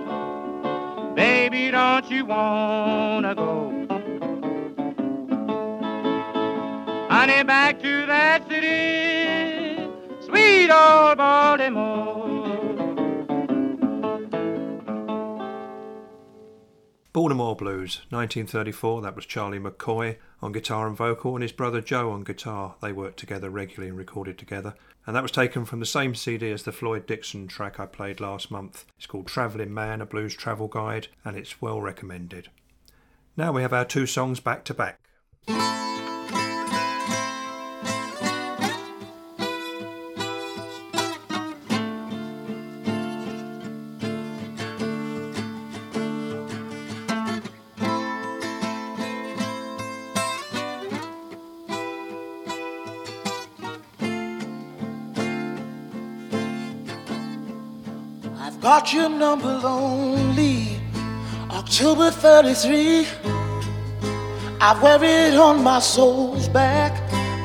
baby, 1.14 1.70
don't 1.70 2.10
you 2.10 2.24
wanna 2.24 3.34
go? 3.34 3.70
Honey, 7.10 7.42
back 7.42 7.82
to 7.82 8.06
that 8.06 8.48
city, 8.48 9.76
sweet 10.24 10.70
old 10.70 11.18
Baltimore. 11.18 11.91
Baltimore 17.12 17.54
Blues, 17.54 18.00
1934. 18.08 19.02
That 19.02 19.14
was 19.14 19.26
Charlie 19.26 19.58
McCoy 19.58 20.16
on 20.40 20.50
guitar 20.50 20.86
and 20.86 20.96
vocal, 20.96 21.34
and 21.34 21.42
his 21.42 21.52
brother 21.52 21.82
Joe 21.82 22.10
on 22.10 22.24
guitar. 22.24 22.76
They 22.80 22.90
worked 22.90 23.18
together 23.18 23.50
regularly 23.50 23.90
and 23.90 23.98
recorded 23.98 24.38
together. 24.38 24.74
And 25.06 25.14
that 25.14 25.22
was 25.22 25.30
taken 25.30 25.66
from 25.66 25.80
the 25.80 25.86
same 25.86 26.14
CD 26.14 26.50
as 26.52 26.62
the 26.62 26.72
Floyd 26.72 27.06
Dixon 27.06 27.48
track 27.48 27.78
I 27.78 27.84
played 27.84 28.18
last 28.18 28.50
month. 28.50 28.86
It's 28.96 29.06
called 29.06 29.26
Travelling 29.26 29.74
Man, 29.74 30.00
a 30.00 30.06
blues 30.06 30.34
travel 30.34 30.68
guide, 30.68 31.08
and 31.22 31.36
it's 31.36 31.60
well 31.60 31.82
recommended. 31.82 32.48
Now 33.36 33.52
we 33.52 33.60
have 33.60 33.74
our 33.74 33.84
two 33.84 34.06
songs 34.06 34.40
back 34.40 34.64
to 34.64 34.74
back. 34.74 34.98
Got 58.82 58.92
your 58.92 59.08
number 59.08 59.58
lonely. 59.58 60.80
October 61.50 62.10
33. 62.10 63.06
I 64.60 64.76
wear 64.82 64.98
it 65.04 65.34
on 65.34 65.62
my 65.62 65.78
soul's 65.78 66.48
back 66.48 66.92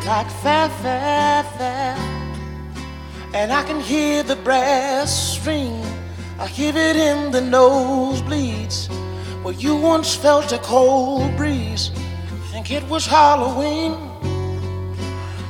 like 0.08 0.28
fat, 0.41 0.69
fat, 0.82 1.45
fat. 1.60 2.00
And 3.36 3.54
I 3.54 3.62
can 3.65 3.80
hear 3.80 4.23
the 4.23 4.36
brass 4.38 5.39
ring. 5.45 5.80
I 6.39 6.47
hear 6.47 6.73
it 6.76 6.95
in 6.95 7.32
the 7.32 7.41
nosebleeds. 7.41 8.89
Where 9.43 9.54
you 9.54 9.76
once 9.76 10.15
felt 10.15 10.52
a 10.52 10.58
cold 10.58 11.38
breeze. 11.38 11.91
Think 12.52 12.71
it 12.71 12.84
was 12.89 13.06
Halloween. 13.06 13.93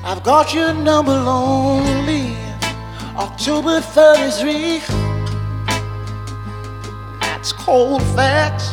I've 0.04 0.22
got 0.22 0.54
your 0.54 0.74
number 0.74 1.14
lonely. 1.14 2.36
October 3.16 3.80
33. 3.80 5.07
Cold 7.68 8.02
facts. 8.16 8.72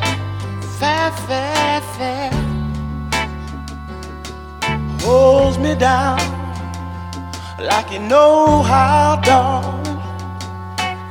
Fat, 0.79 1.11
fat, 1.27 1.83
fat. 1.99 2.33
Holds 5.03 5.59
me 5.59 5.75
down 5.75 6.21
like 7.59 7.91
you 7.91 7.99
know 7.99 8.63
how, 8.63 9.21
darling. 9.25 9.99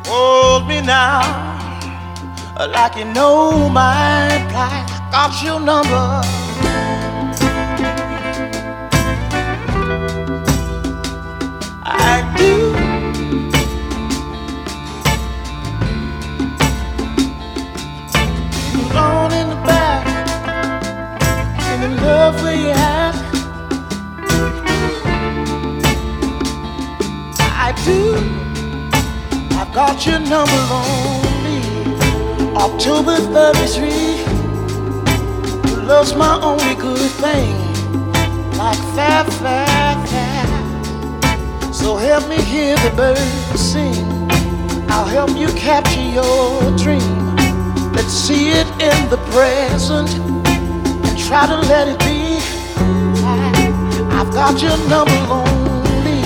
Hold 0.05 0.65
me 0.69 0.79
now 0.79 1.23
like 2.57 2.95
you 2.95 3.03
know 3.03 3.67
my 3.67 4.29
plight. 4.49 4.87
Got 5.11 5.43
your 5.43 5.59
number. 5.59 6.42
Love 21.87 22.41
you. 22.41 22.73
I 27.65 27.73
do. 27.85 28.15
I've 29.57 29.73
got 29.73 30.05
your 30.05 30.19
number 30.19 30.63
on 30.81 31.21
me. 31.43 31.57
October 32.55 33.17
33. 33.17 34.25
Love's 35.85 36.15
my 36.15 36.39
only 36.41 36.75
good 36.75 37.11
thing. 37.23 37.55
Like. 38.57 38.83
So 41.83 41.97
help 41.97 42.29
me 42.29 42.37
hear 42.37 42.77
the 42.77 42.91
birds 42.95 43.59
sing. 43.59 44.05
I'll 44.89 45.05
help 45.05 45.35
you 45.37 45.47
capture 45.49 45.99
your 45.99 46.77
dream. 46.77 47.35
Let's 47.91 48.13
see 48.13 48.51
it 48.51 48.67
in 48.81 49.09
the 49.09 49.17
present 49.31 50.32
try 51.33 51.47
to 51.47 51.55
let 51.67 51.87
it 51.87 51.97
be. 52.05 52.37
I've 54.17 54.31
got 54.31 54.61
your 54.61 54.77
number 54.87 55.19
lonely. 55.31 56.21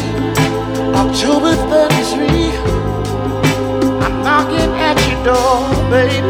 October 1.02 1.56
33. 1.72 2.52
I'm 4.04 4.16
knocking 4.22 4.72
at 4.88 4.98
your 5.08 5.24
door, 5.24 5.64
baby, 5.90 6.28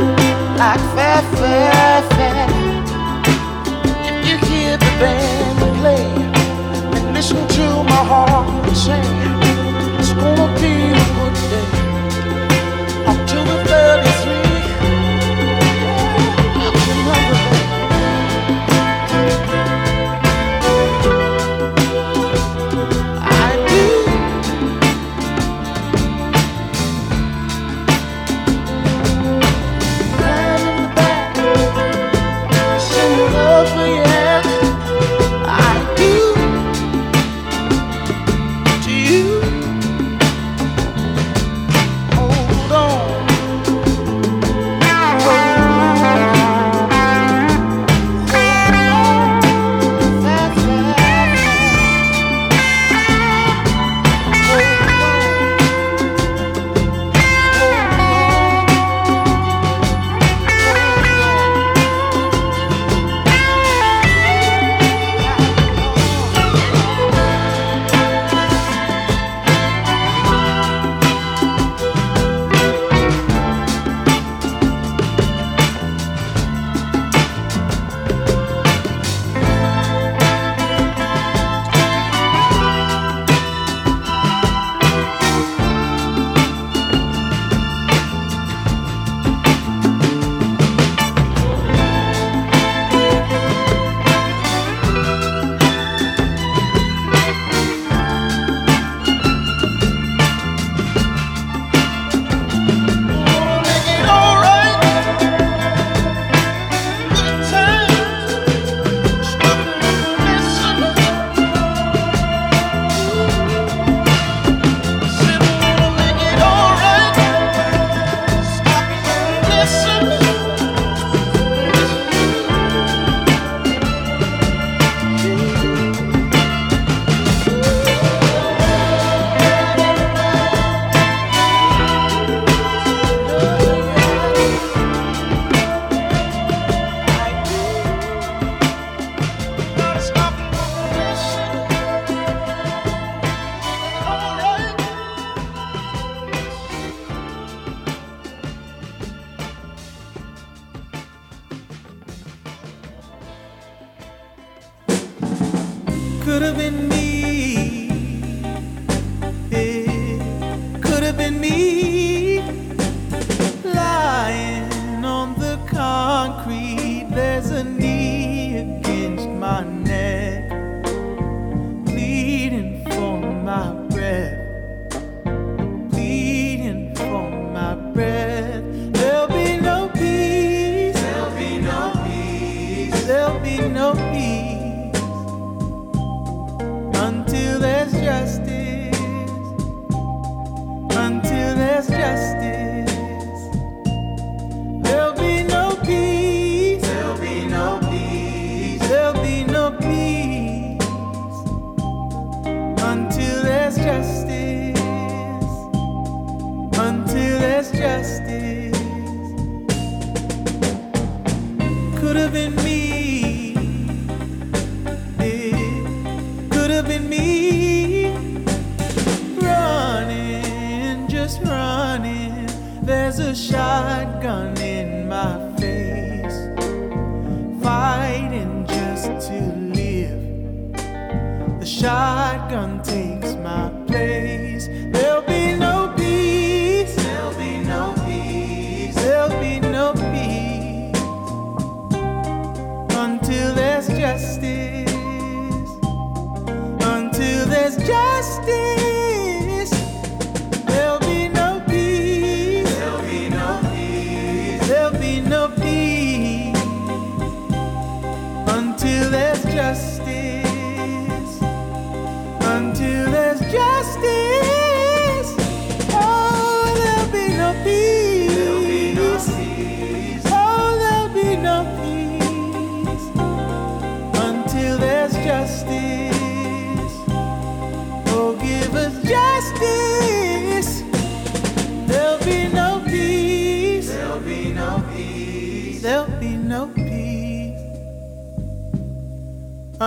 like 0.61 0.83
fat, 0.93 1.23
fat, 1.39 2.03
fat. 2.17 2.49
If 4.09 4.17
you 4.29 4.37
hear 4.47 4.77
the 4.77 4.91
band 5.01 5.57
play 5.79 6.05
and 6.97 7.15
listen 7.15 7.47
to 7.57 7.83
my 7.83 8.03
heart 8.11 8.77
sing, 8.77 9.36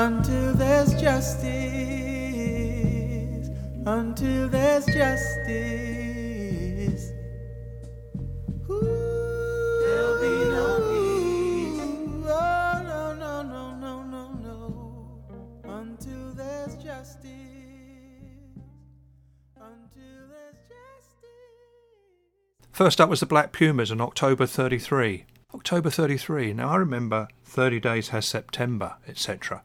until 0.00 0.54
there's 0.54 0.94
justice. 0.94 1.50
Until 3.84 4.48
there's 4.48 4.86
justice. 4.86 5.42
Ooh, 8.70 8.80
there'll 9.84 10.20
be 10.22 10.36
no 10.56 10.68
peace. 10.90 11.80
Oh, 12.26 12.82
no, 12.82 13.14
no, 13.14 13.42
no, 13.42 13.72
no, 13.74 14.02
no, 14.02 14.32
no. 14.42 15.22
Until 15.64 16.32
there's 16.32 16.76
justice. 16.76 17.26
Until 19.56 20.20
there's 20.32 20.60
justice. 20.66 21.20
First 22.72 23.02
up 23.02 23.10
was 23.10 23.20
the 23.20 23.26
Black 23.26 23.52
Pumas 23.52 23.90
and 23.90 24.00
October 24.00 24.46
33. 24.46 25.26
October 25.54 25.90
33. 25.90 26.54
Now 26.54 26.70
I 26.70 26.76
remember 26.76 27.28
30 27.44 27.80
Days 27.80 28.08
Has 28.08 28.24
September, 28.24 28.96
etc., 29.06 29.62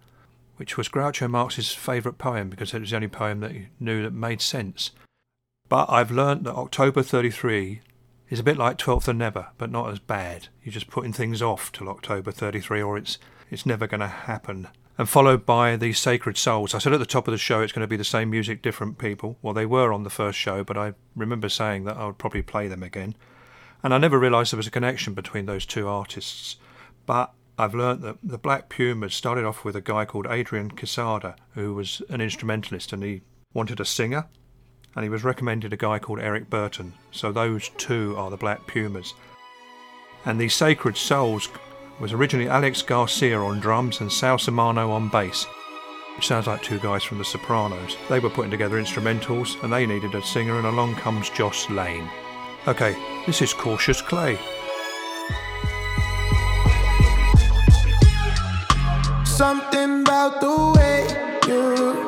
which 0.58 0.78
was 0.78 0.89
Groucho 0.89 1.30
Marx's 1.30 1.74
favourite 1.74 2.18
poem 2.18 2.49
because 2.49 2.74
it 2.74 2.80
was 2.80 2.89
the 2.89 2.95
only 2.95 3.08
poem 3.08 3.39
that 3.41 3.51
he 3.51 3.68
knew 3.80 4.03
that 4.03 4.14
made 4.14 4.41
sense. 4.41 4.91
But 5.68 5.89
I've 5.89 6.12
learnt 6.12 6.43
that 6.43 6.56
October 6.56 7.01
33 7.01 7.82
is 8.30 8.39
a 8.39 8.43
bit 8.43 8.58
like 8.58 8.78
12th 8.78 9.08
and 9.08 9.20
Never, 9.20 9.47
but 9.58 9.72
not 9.72 9.91
as 9.91 9.99
bad. 9.99 10.47
You're 10.64 10.74
just 10.74 10.89
putting 10.89 11.14
things 11.14 11.41
off 11.41 11.72
till 11.72 11.89
October 11.89 12.32
33 12.32 12.82
or 12.82 12.97
it's, 12.97 13.18
it's 13.49 13.66
never 13.66 13.88
going 13.88 14.01
to 14.01 14.08
happen. 14.08 14.68
And 14.97 15.10
followed 15.10 15.45
by 15.45 15.76
the 15.76 15.91
Sacred 15.93 16.38
Souls. 16.38 16.74
I 16.74 16.78
said 16.78 16.93
at 16.93 16.99
the 16.99 17.06
top 17.06 17.28
of 17.28 17.34
the 17.34 17.38
show 17.38 17.62
it's 17.62 17.74
going 17.74 17.82
to 17.82 17.88
be 17.88 17.97
the 17.97 18.03
same 18.03 18.30
music, 18.30 18.62
different 18.62 18.97
people. 18.97 19.38
Well, 19.41 19.53
they 19.53 19.66
were 19.66 19.91
on 19.91 20.03
the 20.03 20.10
first 20.10 20.39
show, 20.39 20.64
but 20.64 20.78
I 20.78 20.93
remember 21.16 21.49
saying 21.49 21.84
that 21.84 21.97
I 21.97 22.06
would 22.06 22.18
probably 22.18 22.41
play 22.41 22.68
them 22.68 22.82
again. 22.82 23.16
And 23.84 23.93
I 23.93 23.97
never 23.97 24.18
realised 24.18 24.53
there 24.53 24.58
was 24.58 24.68
a 24.68 24.72
connection 24.72 25.14
between 25.14 25.45
those 25.45 25.66
two 25.66 25.88
artists. 25.88 26.56
But 27.06 27.34
I've 27.58 27.74
learnt 27.74 28.01
that 28.01 28.18
the 28.22 28.38
Black 28.38 28.68
Pumas 28.68 29.16
started 29.16 29.45
off 29.45 29.64
with 29.64 29.76
a 29.76 29.82
guy 29.82 30.03
called 30.03 30.28
Adrian 30.30 30.72
Quesada, 30.72 31.36
who 31.53 31.74
was 31.74 32.01
an 32.10 32.20
instrumentalist 32.20 32.91
and 32.91 33.01
he 33.01 33.22
wanted 33.53 33.80
a 33.80 33.86
singer. 33.86 34.26
And 34.95 35.03
he 35.03 35.10
was 35.10 35.24
recommended 35.24 35.74
a 35.74 35.78
guy 35.78 35.99
called 35.99 36.20
Eric 36.20 36.49
Burton. 36.49 36.93
So 37.12 37.32
those 37.32 37.70
two 37.78 38.16
are 38.18 38.30
the 38.30 38.38
Black 38.38 38.66
Pumas. 38.68 39.14
And 40.26 40.39
the 40.39 40.49
Sacred 40.49 40.97
Souls 40.97 41.49
was 41.99 42.14
originally 42.14 42.49
Alex 42.49 42.82
Garcia 42.82 43.39
on 43.39 43.60
drums 43.60 44.01
and 44.01 44.12
Sal 44.12 44.38
Samano 44.38 44.89
on 44.89 45.10
bass. 45.10 45.45
Which 46.16 46.28
sounds 46.28 46.47
like 46.47 46.62
two 46.62 46.80
guys 46.80 47.03
from 47.03 47.18
The 47.18 47.26
Sopranos. 47.26 47.97
They 48.10 48.20
were 48.20 48.30
putting 48.30 48.51
together 48.51 48.82
instrumentals 48.82 49.62
and 49.64 49.72
they 49.72 49.86
needed 49.86 50.16
a 50.16 50.24
singer, 50.24 50.58
and 50.58 50.66
along 50.66 50.95
comes 50.95 51.30
Joss 51.30 51.70
Lane. 51.70 52.10
Okay, 52.68 52.95
this 53.26 53.41
is 53.41 53.53
Cautious 53.53 54.01
Clay. 54.01 54.39
Something 59.36 59.99
about 59.99 60.39
the 60.39 60.71
way 60.77 61.03
you 61.45 62.05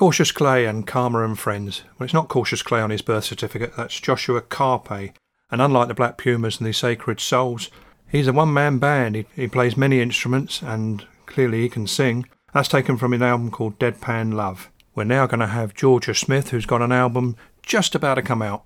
Cautious 0.00 0.32
Clay 0.32 0.64
and 0.64 0.86
Karma 0.86 1.22
and 1.26 1.38
Friends. 1.38 1.82
Well, 1.98 2.06
it's 2.06 2.14
not 2.14 2.28
Cautious 2.28 2.62
Clay 2.62 2.80
on 2.80 2.88
his 2.88 3.02
birth 3.02 3.24
certificate, 3.24 3.74
that's 3.76 4.00
Joshua 4.00 4.40
Karpeh. 4.40 5.12
And 5.50 5.60
unlike 5.60 5.88
the 5.88 5.94
Black 5.94 6.16
Pumas 6.16 6.56
and 6.56 6.66
the 6.66 6.72
Sacred 6.72 7.20
Souls, 7.20 7.68
he's 8.08 8.26
a 8.26 8.32
one 8.32 8.50
man 8.50 8.78
band. 8.78 9.14
He, 9.14 9.26
he 9.36 9.46
plays 9.46 9.76
many 9.76 10.00
instruments 10.00 10.62
and 10.62 11.06
clearly 11.26 11.60
he 11.60 11.68
can 11.68 11.86
sing. 11.86 12.26
That's 12.54 12.70
taken 12.70 12.96
from 12.96 13.12
an 13.12 13.22
album 13.22 13.50
called 13.50 13.78
Deadpan 13.78 14.32
Love. 14.32 14.70
We're 14.94 15.04
now 15.04 15.26
going 15.26 15.40
to 15.40 15.48
have 15.48 15.74
Jorja 15.74 16.18
Smith, 16.18 16.48
who's 16.48 16.64
got 16.64 16.80
an 16.80 16.92
album 16.92 17.36
just 17.62 17.94
about 17.94 18.14
to 18.14 18.22
come 18.22 18.40
out. 18.40 18.64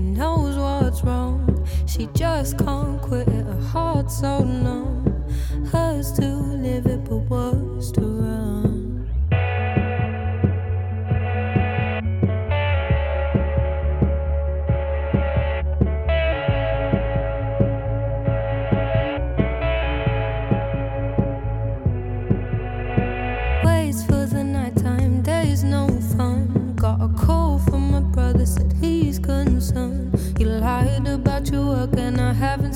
Knows 0.00 0.56
what's 0.56 1.02
wrong. 1.02 1.66
She 1.86 2.08
just 2.14 2.58
can't 2.58 3.00
quit 3.00 3.28
it, 3.28 3.44
her 3.44 3.60
heart's 3.60 4.20
so 4.20 4.40
numb. 4.44 4.99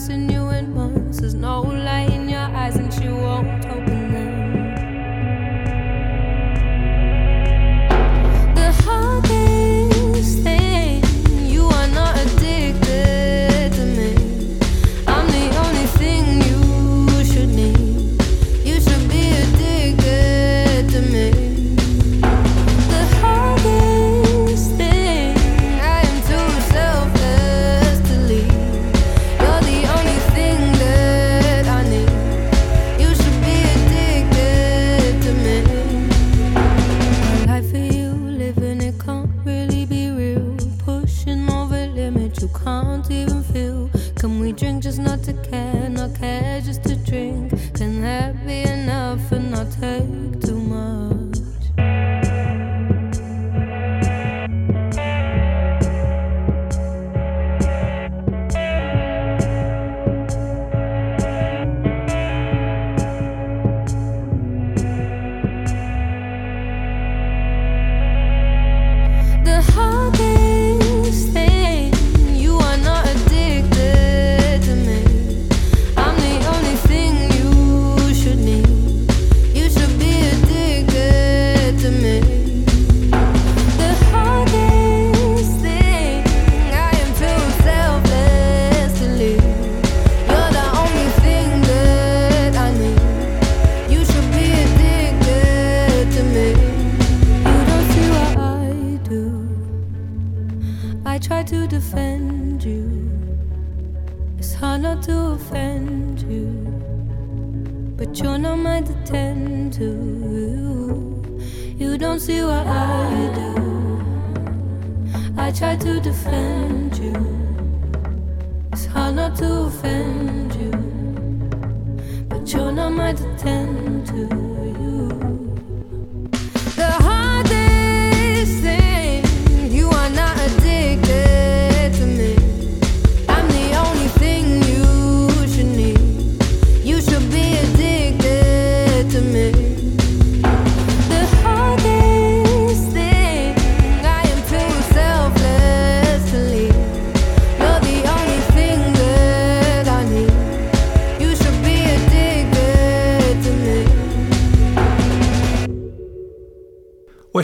I 0.05 0.17
you 0.17 0.51
in 0.51 0.75
months. 0.75 1.21
There's 1.21 1.35
no 1.35 1.63
light 1.63 2.14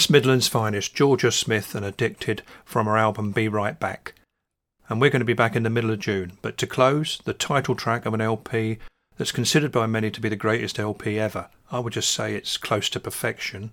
West 0.00 0.08
Midlands 0.08 0.48
finest, 0.48 0.94
Jorja 0.94 1.30
Smith 1.30 1.74
and 1.74 1.84
Addicted 1.84 2.40
from 2.64 2.86
her 2.86 2.96
album 2.96 3.32
Be 3.32 3.48
Right 3.48 3.78
Back. 3.78 4.14
And 4.88 4.98
we're 4.98 5.10
going 5.10 5.20
to 5.20 5.26
be 5.26 5.34
back 5.34 5.54
in 5.54 5.62
the 5.62 5.68
middle 5.68 5.90
of 5.90 5.98
June. 5.98 6.38
But 6.40 6.56
to 6.56 6.66
close, 6.66 7.20
the 7.24 7.34
title 7.34 7.74
track 7.74 8.06
of 8.06 8.14
an 8.14 8.22
LP 8.22 8.78
that's 9.18 9.30
considered 9.30 9.72
by 9.72 9.86
many 9.86 10.10
to 10.10 10.20
be 10.22 10.30
the 10.30 10.36
greatest 10.36 10.78
LP 10.78 11.18
ever. 11.18 11.50
I 11.70 11.80
would 11.80 11.92
just 11.92 12.14
say 12.14 12.34
it's 12.34 12.56
close 12.56 12.88
to 12.88 12.98
perfection. 12.98 13.72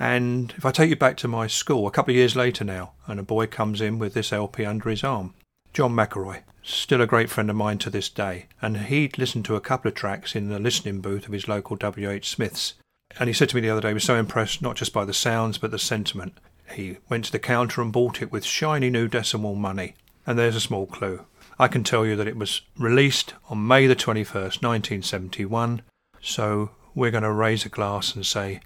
And 0.00 0.52
if 0.56 0.66
I 0.66 0.72
take 0.72 0.90
you 0.90 0.96
back 0.96 1.16
to 1.18 1.28
my 1.28 1.46
school 1.46 1.86
a 1.86 1.92
couple 1.92 2.10
of 2.10 2.16
years 2.16 2.34
later 2.34 2.64
now, 2.64 2.94
and 3.06 3.20
a 3.20 3.22
boy 3.22 3.46
comes 3.46 3.80
in 3.80 4.00
with 4.00 4.14
this 4.14 4.32
LP 4.32 4.64
under 4.64 4.90
his 4.90 5.04
arm, 5.04 5.34
John 5.72 5.92
McElroy, 5.92 6.40
still 6.64 7.02
a 7.02 7.06
great 7.06 7.30
friend 7.30 7.50
of 7.50 7.54
mine 7.54 7.78
to 7.78 7.90
this 7.90 8.08
day, 8.08 8.46
and 8.60 8.78
he'd 8.78 9.16
listened 9.16 9.44
to 9.44 9.54
a 9.54 9.60
couple 9.60 9.90
of 9.90 9.94
tracks 9.94 10.34
in 10.34 10.48
the 10.48 10.58
listening 10.58 11.00
booth 11.00 11.26
of 11.28 11.32
his 11.32 11.46
local 11.46 11.76
WH 11.76 12.24
Smiths. 12.24 12.74
And 13.18 13.28
he 13.28 13.32
said 13.32 13.48
to 13.50 13.56
me 13.56 13.62
the 13.62 13.70
other 13.70 13.80
day 13.80 13.88
he 13.88 13.94
was 13.94 14.04
so 14.04 14.16
impressed 14.16 14.62
not 14.62 14.76
just 14.76 14.92
by 14.92 15.04
the 15.04 15.14
sounds 15.14 15.58
but 15.58 15.70
the 15.70 15.78
sentiment. 15.78 16.38
He 16.72 16.98
went 17.08 17.24
to 17.26 17.32
the 17.32 17.38
counter 17.38 17.80
and 17.80 17.92
bought 17.92 18.20
it 18.22 18.30
with 18.30 18.44
shiny 18.44 18.90
new 18.90 19.08
decimal 19.08 19.54
money. 19.54 19.94
And 20.26 20.38
there's 20.38 20.56
a 20.56 20.60
small 20.60 20.86
clue. 20.86 21.24
I 21.58 21.68
can 21.68 21.82
tell 21.82 22.06
you 22.06 22.14
that 22.16 22.28
it 22.28 22.36
was 22.36 22.60
released 22.76 23.34
on 23.48 23.66
May 23.66 23.86
the 23.86 23.96
21st, 23.96 24.62
1971. 24.62 25.82
So 26.20 26.70
we're 26.94 27.10
going 27.10 27.24
to 27.24 27.32
raise 27.32 27.64
a 27.64 27.68
glass 27.68 28.14
and 28.14 28.24
say, 28.24 28.60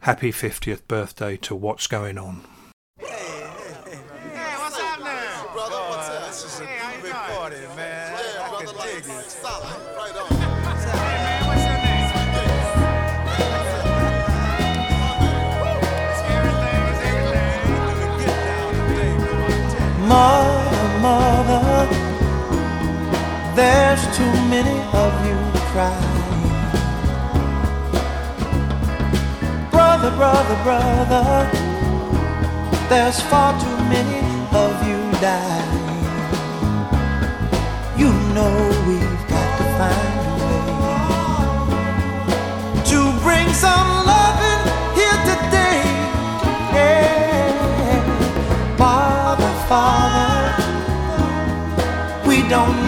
Happy 0.00 0.30
50th 0.30 0.86
birthday 0.86 1.36
to 1.38 1.54
What's 1.54 1.86
Going 1.86 2.18
On. 2.18 2.42
Mother, 9.42 10.37
There's 23.58 24.04
too 24.16 24.32
many 24.54 24.78
of 25.04 25.12
you 25.26 25.34
to 25.52 25.60
cry, 25.72 26.00
Brother, 29.72 30.12
brother, 30.16 30.56
brother, 30.62 31.50
there's 32.88 33.20
far 33.22 33.58
too 33.60 33.78
many 33.90 34.20
of 34.54 34.86
you 34.86 35.00
die. 35.20 35.66
You 37.96 38.12
know 38.32 38.54
we've 38.86 39.26
got 39.28 39.58
to 39.58 39.64
find 39.76 40.18
a 40.22 40.36
way 40.84 41.02
to 42.90 42.98
bring 43.24 43.48
some 43.52 43.88
loving 44.06 44.62
here 44.94 45.20
today. 45.30 45.82
Yeah. 46.76 47.98
Father, 48.76 49.52
Father, 49.66 50.46
we 52.24 52.36
don't 52.48 52.87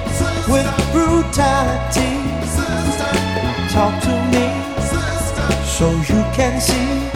with 0.51 0.67
brutality. 0.91 2.11
Talk 3.71 4.03
to 4.03 4.13
me 4.31 4.45
so 5.65 5.89
you 6.11 6.21
can 6.35 6.59
see. 6.59 7.10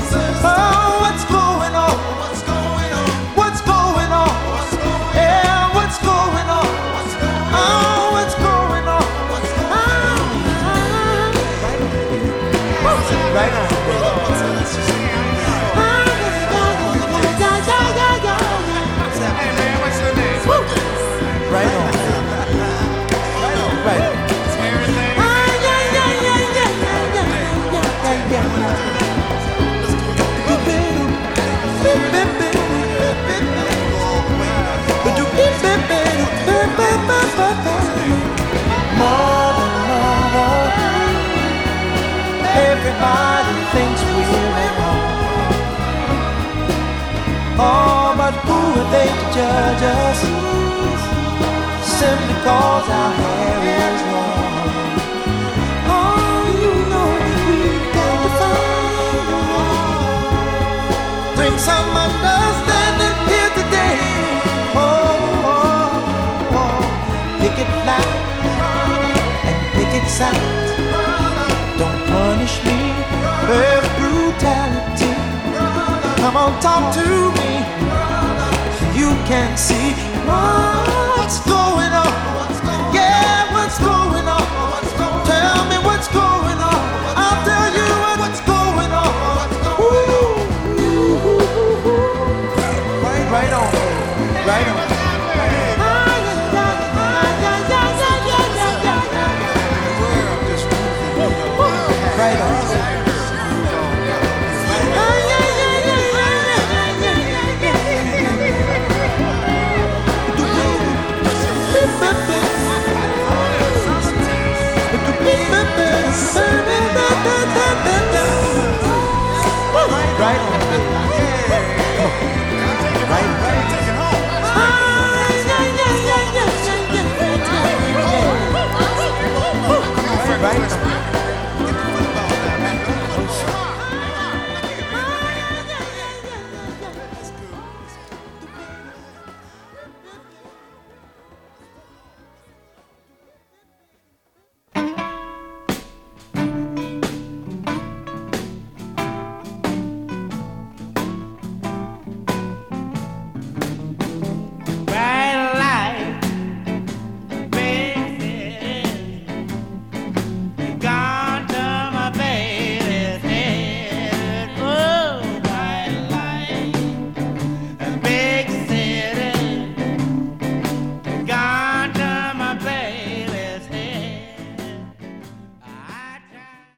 right? 94.45 94.84